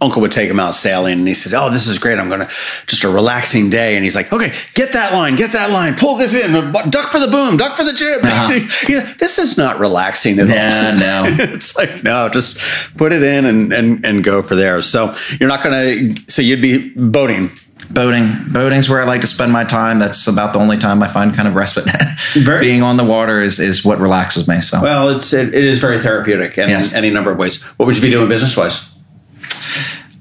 uncle 0.01 0.21
would 0.21 0.31
take 0.31 0.49
him 0.49 0.59
out 0.59 0.75
sailing 0.75 1.19
and 1.19 1.27
he 1.27 1.33
said, 1.33 1.53
Oh, 1.53 1.69
this 1.69 1.87
is 1.87 1.97
great. 1.97 2.19
I'm 2.19 2.27
going 2.27 2.41
to 2.41 2.47
just 2.87 3.03
a 3.03 3.09
relaxing 3.09 3.69
day. 3.69 3.95
And 3.95 4.03
he's 4.03 4.15
like, 4.15 4.31
Okay, 4.31 4.51
get 4.73 4.93
that 4.93 5.13
line, 5.13 5.35
get 5.35 5.51
that 5.51 5.71
line, 5.71 5.95
pull 5.95 6.15
this 6.15 6.35
in, 6.35 6.51
duck 6.89 7.09
for 7.09 7.19
the 7.19 7.27
boom, 7.27 7.57
duck 7.57 7.77
for 7.77 7.83
the 7.83 7.93
jib. 7.93 8.23
Uh-huh. 8.23 8.49
this 9.19 9.37
is 9.37 9.57
not 9.57 9.79
relaxing 9.79 10.39
at 10.39 10.49
yeah, 10.49 10.91
all. 10.93 10.99
no. 10.99 11.43
it's 11.53 11.77
like, 11.77 12.03
no, 12.03 12.29
just 12.29 12.57
put 12.97 13.11
it 13.11 13.23
in 13.23 13.45
and, 13.45 13.73
and, 13.73 14.05
and 14.05 14.23
go 14.23 14.41
for 14.41 14.55
there. 14.55 14.81
So 14.81 15.15
you're 15.39 15.49
not 15.49 15.63
going 15.63 16.15
to, 16.15 16.31
so 16.31 16.41
you'd 16.41 16.61
be 16.61 16.91
boating. 16.95 17.49
Boating. 17.91 18.29
Boating's 18.51 18.89
where 18.89 19.01
I 19.01 19.05
like 19.05 19.21
to 19.21 19.27
spend 19.27 19.51
my 19.51 19.63
time. 19.63 19.99
That's 19.99 20.27
about 20.27 20.53
the 20.53 20.59
only 20.59 20.77
time 20.77 21.03
I 21.03 21.07
find 21.07 21.35
kind 21.35 21.47
of 21.47 21.55
respite. 21.55 21.85
Being 22.61 22.81
on 22.81 22.97
the 22.97 23.03
water 23.03 23.41
is, 23.41 23.59
is 23.59 23.85
what 23.85 23.99
relaxes 23.99 24.47
me. 24.47 24.61
So 24.61 24.81
well, 24.81 25.09
it's 25.09 25.33
it, 25.33 25.53
it 25.53 25.63
is 25.63 25.79
very 25.79 25.99
therapeutic 25.99 26.57
in 26.57 26.69
yes. 26.69 26.93
any 26.93 27.09
number 27.09 27.31
of 27.31 27.37
ways. 27.37 27.63
What 27.77 27.85
would 27.85 27.95
you 27.95 28.01
be 28.01 28.09
doing 28.09 28.29
business 28.29 28.55
wise? 28.55 28.94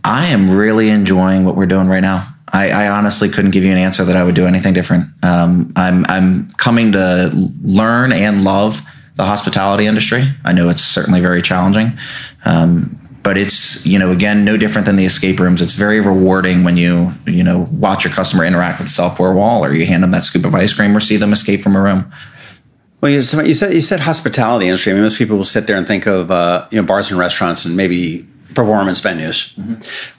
I 0.05 0.27
am 0.27 0.51
really 0.51 0.91
enjoying 0.91 1.45
what 1.45 1.57
we're 1.57 1.67
doing 1.67 1.89
right 1.89 2.01
now. 2.01 2.29
I, 2.53 2.71
I, 2.71 2.89
honestly 2.89 3.31
couldn't 3.31 3.51
give 3.53 3.65
you 3.65 3.73
an 3.73 3.79
answer 3.79 4.05
that 4.05 4.17
I 4.17 4.23
would 4.23 4.35
do 4.35 4.47
anything 4.47 4.75
different. 4.75 5.07
Um, 5.25 5.73
I'm 5.75 6.05
I'm 6.09 6.51
coming 6.53 6.93
to 6.93 7.31
learn 7.63 8.13
and 8.13 8.45
love 8.45 8.83
the 9.17 9.25
hospitality 9.25 9.87
industry. 9.87 10.25
I 10.45 10.53
know 10.53 10.69
it's 10.69 10.83
certainly 10.83 11.21
very 11.21 11.43
challenging, 11.43 11.99
um, 12.45 13.01
but 13.23 13.39
it's 13.39 13.85
you 13.87 13.99
know 13.99 14.13
again 14.13 14.45
no 14.45 14.57
different 14.57 14.87
than 14.87 14.97
the 14.97 15.07
escape 15.07 15.41
rooms. 15.41 15.63
It's 15.63 15.73
very 15.73 16.01
rewarding 16.01 16.63
when 16.63 16.77
you 16.77 17.13
you 17.27 17.43
know 17.43 17.67
watch 17.73 18.05
your 18.05 18.13
customer 18.13 18.45
interact 18.45 18.79
with 18.81 18.95
the 18.95 19.09
pour 19.17 19.35
wall, 19.35 19.65
or 19.65 19.75
you 19.75 19.87
hand 19.87 20.03
them 20.03 20.11
that 20.13 20.23
scoop 20.23 20.45
of 20.45 20.55
ice 20.55 20.73
cream, 20.75 20.97
or 20.97 21.01
see 21.01 21.17
them 21.17 21.33
escape 21.33 21.61
from 21.61 21.75
a 21.75 21.83
room. 21.83 22.13
Well, 23.01 23.11
you 23.11 23.23
said 23.23 23.47
you 23.47 23.55
said, 23.55 23.73
you 23.73 23.81
said 23.81 24.01
hospitality 24.01 24.67
industry. 24.67 24.93
I 24.93 24.95
mean, 24.95 25.03
most 25.03 25.19
people 25.19 25.37
will 25.37 25.45
sit 25.45 25.67
there 25.67 25.77
and 25.77 25.87
think 25.87 26.07
of 26.07 26.31
uh, 26.31 26.69
you 26.71 26.81
know 26.81 26.87
bars 26.87 27.11
and 27.11 27.19
restaurants 27.19 27.65
and 27.65 27.77
maybe 27.77 28.29
performance 28.55 29.01
venues. 29.01 29.53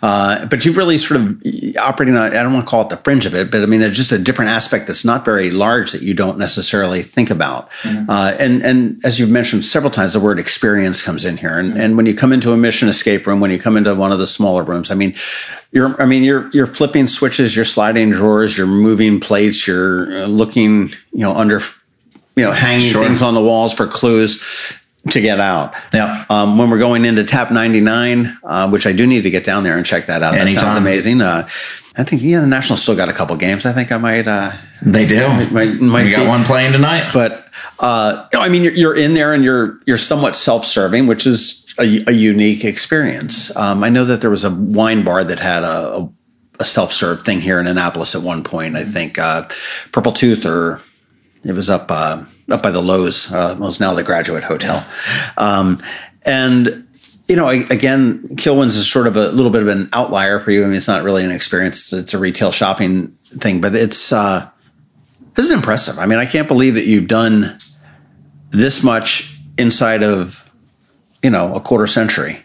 Uh, 0.01 0.45
but 0.45 0.65
you've 0.65 0.77
really 0.77 0.97
sort 0.97 1.19
of 1.21 1.41
operating 1.77 2.15
on, 2.17 2.35
I 2.35 2.43
don't 2.43 2.53
want 2.53 2.65
to 2.65 2.69
call 2.69 2.81
it 2.81 2.89
the 2.89 2.97
fringe 2.97 3.25
of 3.25 3.33
it, 3.33 3.51
but 3.51 3.63
I 3.63 3.65
mean, 3.65 3.79
there's 3.79 3.95
just 3.95 4.11
a 4.11 4.19
different 4.19 4.51
aspect 4.51 4.87
that's 4.87 5.05
not 5.05 5.25
very 5.25 5.51
large 5.51 5.91
that 5.91 6.01
you 6.01 6.13
don't 6.13 6.37
necessarily 6.37 7.01
think 7.01 7.29
about. 7.29 7.71
Uh, 7.85 8.35
and, 8.39 8.63
and 8.63 9.03
as 9.05 9.19
you've 9.19 9.29
mentioned 9.29 9.65
several 9.65 9.91
times, 9.91 10.13
the 10.13 10.19
word 10.19 10.39
experience 10.39 11.01
comes 11.01 11.25
in 11.25 11.37
here. 11.37 11.57
And, 11.57 11.77
and 11.77 11.97
when 11.97 12.05
you 12.05 12.13
come 12.13 12.33
into 12.33 12.51
a 12.51 12.57
mission 12.57 12.87
escape 12.87 13.25
room, 13.27 13.39
when 13.39 13.51
you 13.51 13.59
come 13.59 13.77
into 13.77 13.93
one 13.95 14.11
of 14.11 14.19
the 14.19 14.27
smaller 14.27 14.63
rooms, 14.63 14.91
I 14.91 14.95
mean, 14.95 15.15
you're, 15.71 15.99
I 16.01 16.05
mean, 16.05 16.23
you're, 16.23 16.49
you're 16.51 16.67
flipping 16.67 17.07
switches, 17.07 17.55
you're 17.55 17.65
sliding 17.65 18.11
drawers, 18.11 18.57
you're 18.57 18.67
moving 18.67 19.19
plates, 19.19 19.67
you're 19.67 20.19
uh, 20.19 20.25
looking, 20.25 20.89
you 21.11 21.21
know, 21.21 21.33
under, 21.33 21.59
you 22.35 22.43
know, 22.43 22.51
hanging 22.51 22.91
Sure. 22.91 23.03
things 23.03 23.21
on 23.21 23.33
the 23.33 23.41
walls 23.41 23.73
for 23.73 23.87
clues 23.87 24.43
to 25.11 25.21
get 25.21 25.39
out. 25.39 25.75
Yeah. 25.93 26.25
Um, 26.29 26.57
when 26.57 26.69
we're 26.69 26.79
going 26.79 27.05
into 27.05 27.23
Tap 27.23 27.51
99, 27.51 28.37
uh, 28.43 28.69
which 28.69 28.87
I 28.87 28.93
do 28.93 29.05
need 29.05 29.21
to 29.23 29.29
get 29.29 29.43
down 29.43 29.63
there 29.63 29.77
and 29.77 29.85
check 29.85 30.07
that 30.07 30.23
out. 30.23 30.33
That 30.33 30.49
sounds 30.49 30.75
amazing. 30.75 31.21
Uh, 31.21 31.47
I 31.97 32.03
think, 32.03 32.21
yeah, 32.23 32.41
the 32.41 32.47
Nationals 32.47 32.81
still 32.81 32.95
got 32.95 33.07
a 33.07 33.13
couple 33.13 33.35
games. 33.37 33.65
I 33.65 33.71
think 33.71 33.91
I 33.91 33.97
might, 33.97 34.27
uh, 34.27 34.51
They 34.81 35.05
do. 35.05 35.27
might, 35.51 35.79
might 35.79 36.05
we 36.05 36.11
got 36.11 36.23
be- 36.23 36.27
one 36.27 36.43
playing 36.43 36.73
tonight. 36.73 37.11
but 37.13 37.47
uh, 37.79 38.27
I 38.33 38.49
mean, 38.49 38.63
you're, 38.63 38.73
you're 38.73 38.97
in 38.97 39.13
there 39.13 39.31
and 39.33 39.43
you're 39.43 39.79
you're 39.85 39.97
somewhat 39.97 40.35
self-serving, 40.35 41.07
which 41.07 41.25
is 41.25 41.73
a, 41.79 42.03
a 42.07 42.11
unique 42.11 42.65
experience. 42.65 43.55
Um, 43.55 43.83
I 43.83 43.89
know 43.89 44.03
that 44.05 44.21
there 44.21 44.29
was 44.29 44.43
a 44.43 44.53
wine 44.53 45.03
bar 45.05 45.23
that 45.23 45.39
had 45.39 45.63
a, 45.63 45.67
a, 45.67 46.09
a 46.59 46.65
self-serve 46.65 47.21
thing 47.21 47.39
here 47.39 47.59
in 47.61 47.67
Annapolis 47.67 48.13
at 48.15 48.23
one 48.23 48.43
point. 48.43 48.75
I 48.75 48.83
think 48.83 49.17
uh, 49.17 49.47
Purple 49.93 50.11
Tooth 50.11 50.45
or 50.45 50.81
it 51.45 51.53
was 51.53 51.69
up 51.69 51.85
uh, 51.89 52.25
up 52.49 52.63
by 52.63 52.71
the 52.71 52.81
Lowe's. 52.81 53.31
Uh, 53.31 53.55
now 53.79 53.93
the 53.93 54.03
Graduate 54.03 54.43
Hotel, 54.43 54.85
um, 55.37 55.79
and 56.23 56.87
you 57.27 57.35
know, 57.35 57.49
again, 57.49 58.21
Kilwins 58.35 58.77
is 58.77 58.89
sort 58.89 59.07
of 59.07 59.15
a 59.17 59.29
little 59.29 59.51
bit 59.51 59.63
of 59.63 59.67
an 59.67 59.89
outlier 59.93 60.39
for 60.39 60.51
you. 60.51 60.63
I 60.63 60.67
mean, 60.67 60.75
it's 60.75 60.87
not 60.87 61.03
really 61.03 61.23
an 61.23 61.31
experience; 61.31 61.91
it's 61.91 62.13
a 62.13 62.19
retail 62.19 62.51
shopping 62.51 63.07
thing, 63.25 63.61
but 63.61 63.75
it's. 63.75 64.11
Uh, 64.11 64.49
this 65.35 65.45
is 65.45 65.51
impressive. 65.51 65.99
I 65.99 66.05
mean, 66.05 66.17
I 66.17 66.25
can't 66.25 66.47
believe 66.47 66.75
that 66.75 66.85
you've 66.85 67.07
done 67.07 67.57
this 68.51 68.83
much 68.83 69.37
inside 69.57 70.01
of, 70.01 70.49
you 71.21 71.29
know, 71.29 71.53
a 71.53 71.59
quarter 71.59 71.87
century. 71.87 72.37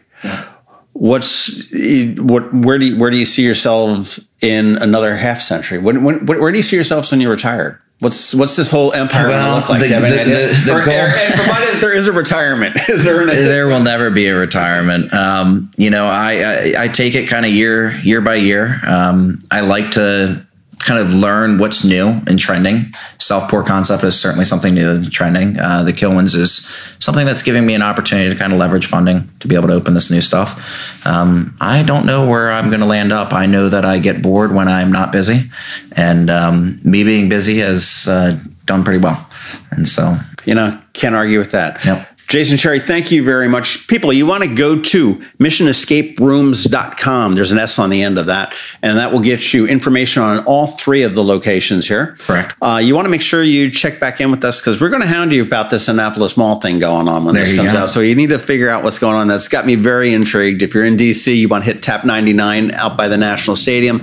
What's 0.93 1.71
what? 2.19 2.53
Where 2.53 2.79
do 2.79 2.87
you, 2.87 2.99
where 2.99 3.11
do 3.11 3.17
you 3.17 3.25
see 3.25 3.45
yourself 3.45 4.19
in 4.43 4.77
another 4.79 5.17
half 5.17 5.41
century? 5.41 5.79
When, 5.79 6.03
when, 6.03 6.27
where 6.27 6.51
do 6.51 6.59
you 6.59 6.63
see 6.63 6.77
yourselves 6.77 7.11
when 7.11 7.21
you're 7.21 7.31
retired? 7.31 7.81
What's 8.01 8.35
what's 8.35 8.57
this 8.57 8.71
whole 8.71 8.93
empire 8.95 9.29
going 9.29 9.45
to 9.45 9.55
look 9.55 9.69
like? 9.69 9.81
the- 9.81 9.89
Do 9.89 9.95
you 9.95 10.01
have 10.01 10.05
any 10.05 10.31
the- 10.31 10.63
the- 10.67 10.73
Or- 10.73 10.81
and 10.81 11.35
provided 11.35 11.69
that 11.75 11.79
there 11.81 11.93
is 11.93 12.07
a 12.09 12.13
retirement, 12.13 12.75
is 12.89 13.05
there? 13.05 13.21
An, 13.21 13.29
there 13.29 13.69
will 13.69 13.83
never 13.83 14.11
be 14.11 14.27
a 14.29 14.35
retirement. 14.35 15.13
Um, 15.13 15.71
you 15.77 15.91
know, 15.91 16.07
I, 16.07 16.33
I 16.43 16.75
I 16.85 16.89
take 16.89 17.15
it 17.15 17.27
kind 17.29 17.45
of 17.45 17.53
year 17.53 17.93
year 18.03 18.21
by 18.23 18.37
year. 18.37 18.81
Um, 18.87 19.41
I 19.51 19.61
like 19.61 19.91
to 19.93 20.45
kind 20.85 20.99
of 20.99 21.12
learn 21.12 21.59
what's 21.59 21.85
new 21.85 22.09
and 22.27 22.38
trending. 22.38 22.93
Self 23.19 23.51
pour 23.51 23.62
concept 23.62 24.03
is 24.03 24.19
certainly 24.19 24.45
something 24.45 24.75
new 24.75 24.90
and 24.90 25.12
trending. 25.12 25.59
Uh, 25.59 25.83
the 25.83 25.93
Kilwins 25.93 26.35
is 26.35 26.66
something 26.99 27.27
that's 27.27 27.43
giving 27.43 27.66
me 27.66 27.75
an 27.75 27.83
opportunity 27.83 28.31
to 28.31 28.37
kind 28.37 28.53
of 28.53 28.59
leverage 28.59 28.87
funding 28.87 29.29
to 29.40 29.49
be 29.49 29.55
able 29.55 29.69
to 29.69 29.75
open 29.75 29.95
this 29.95 30.11
new 30.11 30.21
stuff. 30.21 31.07
Um, 31.07 31.57
I 31.61 31.83
don't 31.83 32.07
know 32.07 32.27
where 32.27 32.51
I'm 32.51 32.69
going 32.69 32.81
to 32.81 32.87
land 32.87 33.12
up. 33.12 33.33
I 33.33 33.47
know 33.47 33.69
that 33.69 33.85
I 33.85 33.99
get 33.99 34.23
bored 34.23 34.53
when 34.53 34.69
I'm 34.69 34.90
not 34.90 35.12
busy, 35.12 35.51
and 35.97 36.31
um, 36.31 36.81
me 36.83 37.05
being 37.05 37.29
busy 37.29 37.59
has 37.59 38.09
uh, 38.09 38.38
done 38.64 38.83
pretty 38.85 39.03
well. 39.03 39.29
And 39.71 39.87
so, 39.87 40.16
You 40.47 40.55
know, 40.55 40.81
can't 40.95 41.14
argue 41.14 41.38
with 41.38 41.53
that. 41.53 41.85
Yep. 41.85 42.10
Jason 42.31 42.57
Cherry, 42.57 42.79
thank 42.79 43.11
you 43.11 43.25
very 43.25 43.49
much. 43.49 43.88
People, 43.88 44.12
you 44.12 44.25
want 44.25 44.45
to 44.45 44.55
go 44.55 44.81
to 44.81 45.14
missionescaperooms.com. 45.40 47.33
There's 47.33 47.51
an 47.51 47.59
S 47.59 47.77
on 47.81 47.90
the 47.90 48.05
end 48.05 48.19
of 48.19 48.27
that, 48.27 48.55
and 48.83 48.99
that 48.99 49.11
will 49.11 49.19
get 49.19 49.53
you 49.53 49.66
information 49.66 50.23
on 50.23 50.45
all 50.45 50.69
three 50.69 51.03
of 51.03 51.14
the 51.14 51.25
locations 51.25 51.88
here. 51.88 52.14
Correct. 52.21 52.55
Uh, 52.62 52.81
you 52.81 52.95
want 52.95 53.07
to 53.07 53.11
make 53.11 53.21
sure 53.21 53.43
you 53.43 53.69
check 53.69 53.99
back 53.99 54.21
in 54.21 54.31
with 54.31 54.45
us 54.45 54.61
because 54.61 54.81
we're 54.81 54.90
going 54.90 55.03
to 55.03 55.09
hound 55.09 55.33
you 55.33 55.43
about 55.43 55.71
this 55.71 55.88
Annapolis 55.88 56.37
Mall 56.37 56.61
thing 56.61 56.79
going 56.79 57.09
on 57.09 57.25
when 57.25 57.35
There 57.35 57.45
this 57.45 57.57
comes 57.57 57.75
out. 57.75 57.88
So 57.88 57.99
you 57.99 58.14
need 58.14 58.31
to 58.31 58.38
figure 58.38 58.69
out 58.69 58.85
what's 58.85 59.01
going 59.01 59.16
on. 59.16 59.27
That's 59.27 59.49
got 59.49 59.66
me 59.66 59.75
very 59.75 60.12
intrigued. 60.12 60.62
If 60.62 60.73
you're 60.73 60.85
in 60.85 60.97
DC, 60.97 61.37
you 61.37 61.49
want 61.49 61.64
to 61.64 61.73
hit 61.73 61.83
Tap 61.83 62.05
99 62.05 62.71
out 62.75 62.97
by 62.97 63.09
the 63.09 63.19
National 63.19 63.57
Stadium. 63.57 64.03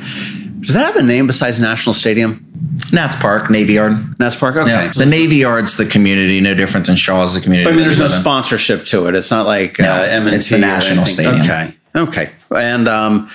Does 0.68 0.76
that 0.76 0.86
have 0.86 0.98
a 0.98 1.02
name 1.02 1.28
besides 1.28 1.62
National 1.62 1.94
Stadium? 1.94 2.46
Nats 2.92 3.16
Park, 3.16 3.50
Navy 3.50 3.74
Yard. 3.74 4.20
Nats 4.20 4.36
Park? 4.36 4.58
Okay. 4.58 4.70
Yeah. 4.70 4.92
The 4.92 5.06
Navy 5.06 5.38
Yard's 5.38 5.78
the 5.78 5.86
community, 5.86 6.42
no 6.42 6.54
different 6.54 6.88
than 6.88 6.98
Shaw's 6.98 7.34
the 7.34 7.40
community. 7.40 7.70
But 7.70 7.74
I 7.74 7.78
mean, 7.78 7.86
there's 7.86 8.00
no 8.00 8.10
sponsorship 8.10 8.84
to 8.88 9.08
it. 9.08 9.16
It's 9.16 9.32
not 9.32 9.46
like 9.46 9.80
No, 9.80 9.90
uh, 9.90 10.06
M&T 10.10 10.36
it's 10.36 10.50
the 10.50 10.58
National. 10.58 11.06
Stadium. 11.06 11.42
Okay, 11.42 11.74
okay, 11.96 12.32
and 12.54 12.90
um, 12.90 13.30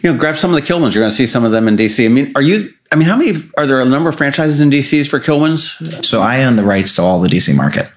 you 0.00 0.10
know, 0.10 0.18
grab 0.18 0.38
some 0.38 0.54
of 0.54 0.56
the 0.56 0.62
Kilwins. 0.62 0.94
You're 0.94 1.02
going 1.02 1.10
to 1.10 1.16
see 1.16 1.26
some 1.26 1.44
of 1.44 1.52
them 1.52 1.68
in 1.68 1.76
DC. 1.76 2.04
I 2.04 2.08
mean, 2.08 2.32
are 2.34 2.42
you? 2.42 2.72
I 2.90 2.96
mean, 2.96 3.06
how 3.06 3.16
many 3.18 3.38
are 3.58 3.66
there? 3.66 3.78
A 3.80 3.84
number 3.84 4.08
of 4.08 4.16
franchises 4.16 4.62
in 4.62 4.70
DCs 4.70 5.08
for 5.08 5.20
Kilwins? 5.20 6.04
So 6.04 6.22
I 6.22 6.44
own 6.44 6.56
the 6.56 6.64
rights 6.64 6.94
to 6.96 7.02
all 7.02 7.20
the 7.20 7.28
DC 7.28 7.54
market. 7.54 7.90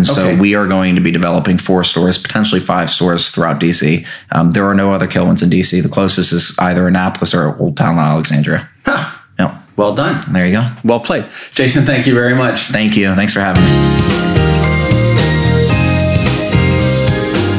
And 0.00 0.06
so 0.08 0.28
Okay. 0.28 0.40
we 0.40 0.54
are 0.54 0.66
going 0.66 0.94
to 0.94 1.00
be 1.02 1.10
developing 1.10 1.58
four 1.58 1.84
stores, 1.84 2.16
potentially 2.16 2.58
five 2.60 2.88
stores 2.88 3.30
throughout 3.32 3.60
DC. 3.60 4.06
Um, 4.32 4.52
there 4.52 4.64
are 4.64 4.72
no 4.74 4.94
other 4.94 5.06
Kilwins 5.06 5.42
in 5.42 5.50
DC. 5.50 5.82
The 5.82 5.90
closest 5.90 6.32
is 6.32 6.54
either 6.58 6.88
Annapolis 6.88 7.34
or 7.34 7.54
Old 7.58 7.76
Town 7.76 7.98
Alexandria. 7.98 8.66
Huh. 8.86 9.10
Yep. 9.38 9.54
Well 9.76 9.94
done. 9.94 10.24
There 10.32 10.46
you 10.46 10.52
go. 10.52 10.64
Well 10.84 11.00
played, 11.00 11.26
Jason. 11.52 11.84
Thank 11.84 12.06
you 12.06 12.14
very 12.14 12.34
much. 12.34 12.68
Thank 12.68 12.96
you. 12.96 13.14
Thanks 13.14 13.34
for 13.34 13.40
having 13.40 13.62
me. 13.62 13.70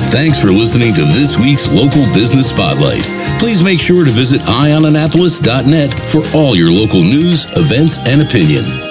Thanks 0.09 0.41
for 0.41 0.49
listening 0.49 0.93
to 0.95 1.03
this 1.03 1.37
week's 1.37 1.67
Local 1.71 2.03
Business 2.11 2.49
Spotlight. 2.49 3.01
Please 3.39 3.63
make 3.63 3.79
sure 3.79 4.03
to 4.03 4.11
visit 4.11 4.41
eyeonannapolis.net 4.41 5.93
for 6.09 6.21
all 6.35 6.55
your 6.55 6.71
local 6.71 7.01
news, 7.01 7.45
events, 7.55 7.99
and 7.99 8.21
opinion. 8.21 8.90